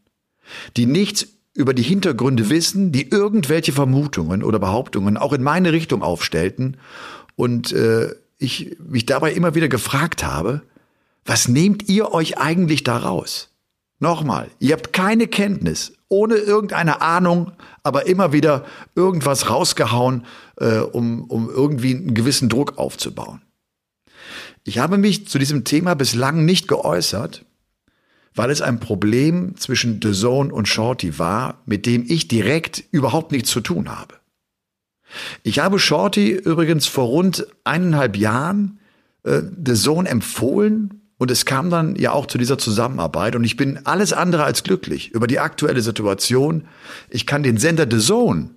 die 0.76 0.86
nichts 0.86 1.26
über 1.58 1.74
die 1.74 1.82
Hintergründe 1.82 2.50
wissen, 2.50 2.92
die 2.92 3.10
irgendwelche 3.10 3.72
Vermutungen 3.72 4.44
oder 4.44 4.60
Behauptungen 4.60 5.16
auch 5.16 5.32
in 5.32 5.42
meine 5.42 5.72
Richtung 5.72 6.04
aufstellten 6.04 6.76
und 7.34 7.72
äh, 7.72 8.14
ich 8.38 8.76
mich 8.78 9.06
dabei 9.06 9.32
immer 9.32 9.56
wieder 9.56 9.66
gefragt 9.66 10.24
habe, 10.24 10.62
was 11.24 11.48
nehmt 11.48 11.88
ihr 11.88 12.14
euch 12.14 12.38
eigentlich 12.38 12.84
daraus? 12.84 13.50
Nochmal, 13.98 14.48
ihr 14.60 14.74
habt 14.74 14.92
keine 14.92 15.26
Kenntnis, 15.26 15.94
ohne 16.08 16.36
irgendeine 16.36 17.00
Ahnung, 17.00 17.50
aber 17.82 18.06
immer 18.06 18.32
wieder 18.32 18.64
irgendwas 18.94 19.50
rausgehauen, 19.50 20.26
äh, 20.58 20.78
um, 20.78 21.24
um 21.24 21.50
irgendwie 21.50 21.96
einen 21.96 22.14
gewissen 22.14 22.48
Druck 22.48 22.78
aufzubauen. 22.78 23.42
Ich 24.62 24.78
habe 24.78 24.96
mich 24.96 25.26
zu 25.26 25.40
diesem 25.40 25.64
Thema 25.64 25.94
bislang 25.94 26.44
nicht 26.44 26.68
geäußert, 26.68 27.44
weil 28.38 28.50
es 28.50 28.62
ein 28.62 28.78
Problem 28.78 29.56
zwischen 29.56 30.00
The 30.00 30.12
Zone 30.12 30.54
und 30.54 30.68
Shorty 30.68 31.18
war, 31.18 31.60
mit 31.66 31.86
dem 31.86 32.04
ich 32.08 32.28
direkt 32.28 32.84
überhaupt 32.92 33.32
nichts 33.32 33.50
zu 33.50 33.60
tun 33.60 33.90
habe. 33.90 34.14
Ich 35.42 35.58
habe 35.58 35.78
Shorty 35.78 36.30
übrigens 36.30 36.86
vor 36.86 37.06
rund 37.06 37.46
eineinhalb 37.64 38.16
Jahren 38.16 38.78
äh, 39.24 39.42
The 39.64 39.74
Zone 39.74 40.08
empfohlen 40.08 41.00
und 41.18 41.32
es 41.32 41.46
kam 41.46 41.68
dann 41.68 41.96
ja 41.96 42.12
auch 42.12 42.26
zu 42.26 42.38
dieser 42.38 42.58
Zusammenarbeit 42.58 43.34
und 43.34 43.42
ich 43.42 43.56
bin 43.56 43.84
alles 43.86 44.12
andere 44.12 44.44
als 44.44 44.62
glücklich 44.62 45.10
über 45.10 45.26
die 45.26 45.40
aktuelle 45.40 45.82
Situation. 45.82 46.68
Ich 47.10 47.26
kann 47.26 47.42
den 47.42 47.56
Sender 47.56 47.86
The 47.90 47.98
Zone 47.98 48.50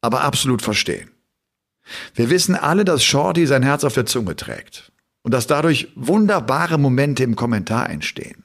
aber 0.00 0.22
absolut 0.22 0.62
verstehen. 0.62 1.10
Wir 2.14 2.28
wissen 2.28 2.56
alle, 2.56 2.84
dass 2.84 3.04
Shorty 3.04 3.46
sein 3.46 3.62
Herz 3.62 3.84
auf 3.84 3.94
der 3.94 4.06
Zunge 4.06 4.34
trägt 4.34 4.90
und 5.22 5.32
dass 5.32 5.46
dadurch 5.46 5.88
wunderbare 5.94 6.78
Momente 6.78 7.22
im 7.22 7.36
Kommentar 7.36 7.88
entstehen. 7.88 8.41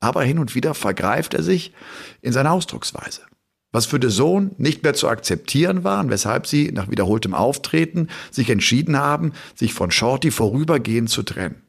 Aber 0.00 0.22
hin 0.22 0.38
und 0.38 0.54
wieder 0.54 0.74
vergreift 0.74 1.34
er 1.34 1.42
sich 1.42 1.72
in 2.20 2.32
seiner 2.32 2.52
Ausdrucksweise. 2.52 3.22
Was 3.70 3.86
für 3.86 4.00
den 4.00 4.10
Sohn 4.10 4.52
nicht 4.56 4.82
mehr 4.82 4.94
zu 4.94 5.08
akzeptieren 5.08 5.84
war 5.84 6.00
und 6.00 6.10
weshalb 6.10 6.46
sie 6.46 6.72
nach 6.72 6.90
wiederholtem 6.90 7.34
Auftreten 7.34 8.08
sich 8.30 8.48
entschieden 8.48 8.96
haben, 8.96 9.32
sich 9.54 9.74
von 9.74 9.90
Shorty 9.90 10.30
vorübergehend 10.30 11.10
zu 11.10 11.22
trennen. 11.22 11.62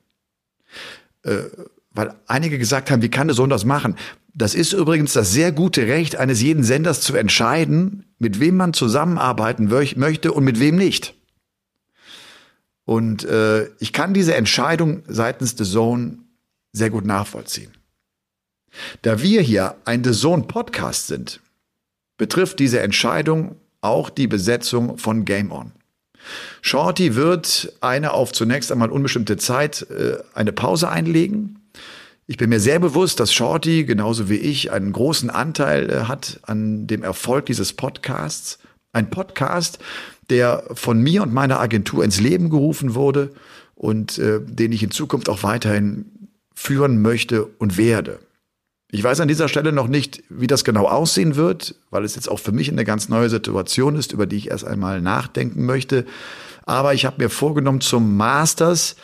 Äh, 1.24 1.44
weil 1.92 2.14
einige 2.28 2.58
gesagt 2.58 2.92
haben, 2.92 3.02
wie 3.02 3.10
kann 3.10 3.28
der 3.28 3.36
Sohn 3.36 3.50
das 3.50 3.66
machen? 3.66 3.96
Das 4.34 4.56
ist 4.56 4.74
übrigens 4.74 5.14
das 5.14 5.34
sehr 5.34 5.52
gute 5.52 5.88
Recht 5.88 6.16
eines 6.16 6.42
jeden 6.42 6.64
Senders 6.64 7.02
zu 7.02 7.16
entscheiden, 7.16 8.06
mit 8.20 8.40
wem 8.40 8.56
man 8.56 8.74
zusammenarbeiten 8.74 9.68
möchte 9.68 10.32
und 10.32 10.44
mit 10.44 10.60
wem 10.60 10.76
nicht. 10.76 11.16
Und 12.86 13.24
äh, 13.26 13.68
ich 13.80 13.92
kann 13.92 14.14
diese 14.14 14.36
Entscheidung 14.36 15.04
seitens 15.08 15.56
The 15.58 15.64
Zone 15.64 16.20
sehr 16.72 16.90
gut 16.90 17.06
nachvollziehen. 17.06 17.72
Da 19.02 19.22
wir 19.22 19.42
hier 19.42 19.76
ein 19.86 20.04
The 20.04 20.12
Zone 20.12 20.44
Podcast 20.44 21.08
sind, 21.08 21.40
betrifft 22.18 22.60
diese 22.60 22.80
Entscheidung 22.82 23.56
auch 23.82 24.10
die 24.10 24.28
Besetzung 24.28 24.98
von 24.98 25.26
Game 25.26 25.52
On. 25.52 25.72
Shorty 26.62 27.16
wird 27.16 27.74
eine 27.82 28.12
auf 28.14 28.34
zunächst 28.34 28.72
einmal 28.72 28.92
unbestimmte 28.92 29.38
Zeit 29.38 29.88
äh, 29.90 30.18
eine 30.34 30.52
Pause 30.52 30.90
einlegen. 30.90 31.60
Ich 32.28 32.38
bin 32.38 32.50
mir 32.50 32.60
sehr 32.60 32.80
bewusst, 32.80 33.20
dass 33.20 33.34
Shorty 33.34 33.86
genauso 33.86 34.30
wie 34.30 34.36
ich 34.36 34.72
einen 34.72 34.92
großen 34.92 35.30
Anteil 35.30 35.90
äh, 35.90 36.04
hat 36.04 36.40
an 36.44 36.88
dem 36.88 37.04
Erfolg 37.04 37.46
dieses 37.48 37.74
Podcasts. 37.74 38.60
Ein 38.92 39.10
Podcast, 39.10 39.80
der 40.30 40.64
von 40.74 41.02
mir 41.02 41.24
und 41.24 41.34
meiner 41.34 41.60
Agentur 41.60 42.04
ins 42.04 42.20
Leben 42.20 42.50
gerufen 42.50 42.96
wurde 42.96 43.32
und 43.76 44.18
äh, 44.18 44.42
den 44.42 44.72
ich 44.72 44.84
in 44.84 44.92
Zukunft 44.92 45.30
auch 45.30 45.44
weiterhin 45.44 46.30
führen 46.54 47.02
möchte 47.02 47.46
und 47.46 47.78
werde. 47.78 48.20
Ich 48.92 49.04
weiß 49.04 49.20
an 49.20 49.28
dieser 49.28 49.48
Stelle 49.48 49.72
noch 49.72 49.88
nicht, 49.88 50.24
wie 50.30 50.48
das 50.48 50.64
genau 50.64 50.88
aussehen 50.88 51.36
wird, 51.36 51.76
weil 51.92 52.04
es 52.04 52.16
jetzt 52.16 52.30
auch 52.30 52.40
für 52.40 52.52
mich 52.52 52.72
eine 52.72 52.86
ganz 52.86 53.08
neue 53.08 53.30
Situation 53.30 53.96
ist, 53.96 54.14
über 54.14 54.26
die 54.26 54.38
ich 54.38 54.50
erst 54.50 54.66
einmal 54.66 55.00
nachdenken 55.00 55.66
möchte. 55.66 56.06
Aber 56.66 56.96
ich 56.96 57.06
habe 57.06 57.22
mir 57.22 57.30
vorgenommen, 57.30 57.82
zum 57.82 58.18
Masters, 58.18 58.96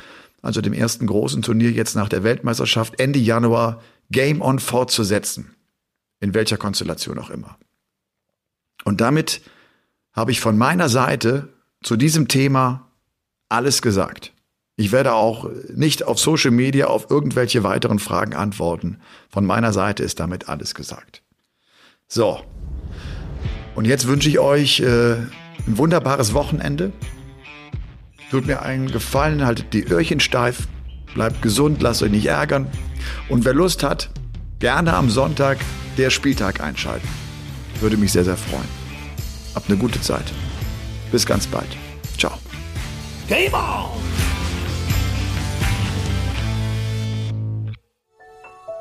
also 0.41 0.61
dem 0.61 0.73
ersten 0.73 1.05
großen 1.05 1.43
Turnier 1.43 1.71
jetzt 1.71 1.95
nach 1.95 2.09
der 2.09 2.23
Weltmeisterschaft, 2.23 2.99
Ende 2.99 3.19
Januar 3.19 3.81
Game 4.09 4.41
On 4.41 4.59
fortzusetzen. 4.59 5.55
In 6.19 6.33
welcher 6.33 6.57
Konstellation 6.57 7.19
auch 7.19 7.29
immer. 7.29 7.57
Und 8.85 9.01
damit 9.01 9.41
habe 10.13 10.31
ich 10.31 10.39
von 10.39 10.57
meiner 10.57 10.89
Seite 10.89 11.49
zu 11.83 11.95
diesem 11.95 12.27
Thema 12.27 12.89
alles 13.49 13.81
gesagt. 13.83 14.33
Ich 14.77 14.91
werde 14.91 15.13
auch 15.13 15.49
nicht 15.73 16.03
auf 16.03 16.19
Social 16.19 16.51
Media 16.51 16.87
auf 16.87 17.09
irgendwelche 17.09 17.63
weiteren 17.63 17.99
Fragen 17.99 18.33
antworten. 18.33 18.99
Von 19.29 19.45
meiner 19.45 19.71
Seite 19.71 20.03
ist 20.03 20.19
damit 20.19 20.49
alles 20.49 20.75
gesagt. 20.75 21.23
So. 22.07 22.41
Und 23.75 23.85
jetzt 23.85 24.07
wünsche 24.07 24.29
ich 24.29 24.39
euch 24.39 24.81
äh, 24.81 25.13
ein 25.13 25.77
wunderbares 25.77 26.33
Wochenende. 26.33 26.91
Tut 28.31 28.47
mir 28.47 28.63
einen 28.63 28.91
Gefallen, 28.91 29.45
haltet 29.45 29.73
die 29.73 29.85
Öhrchen 29.87 30.19
steif, 30.19 30.67
bleibt 31.13 31.41
gesund, 31.41 31.81
lasst 31.81 32.03
euch 32.03 32.11
nicht 32.11 32.25
ärgern. 32.25 32.67
Und 33.29 33.45
wer 33.45 33.53
Lust 33.53 33.81
hat, 33.81 34.09
gerne 34.59 34.93
am 34.93 35.09
Sonntag 35.09 35.57
der 35.97 36.09
Spieltag 36.09 36.59
einschalten. 36.59 37.07
Würde 37.79 37.97
mich 37.97 38.11
sehr, 38.11 38.25
sehr 38.25 38.37
freuen. 38.37 38.67
Habt 39.53 39.69
eine 39.69 39.77
gute 39.77 40.01
Zeit. 40.01 40.25
Bis 41.11 41.25
ganz 41.25 41.47
bald. 41.47 41.69
Ciao. 42.17 42.37
Game 43.27 43.53
on! 43.53 44.34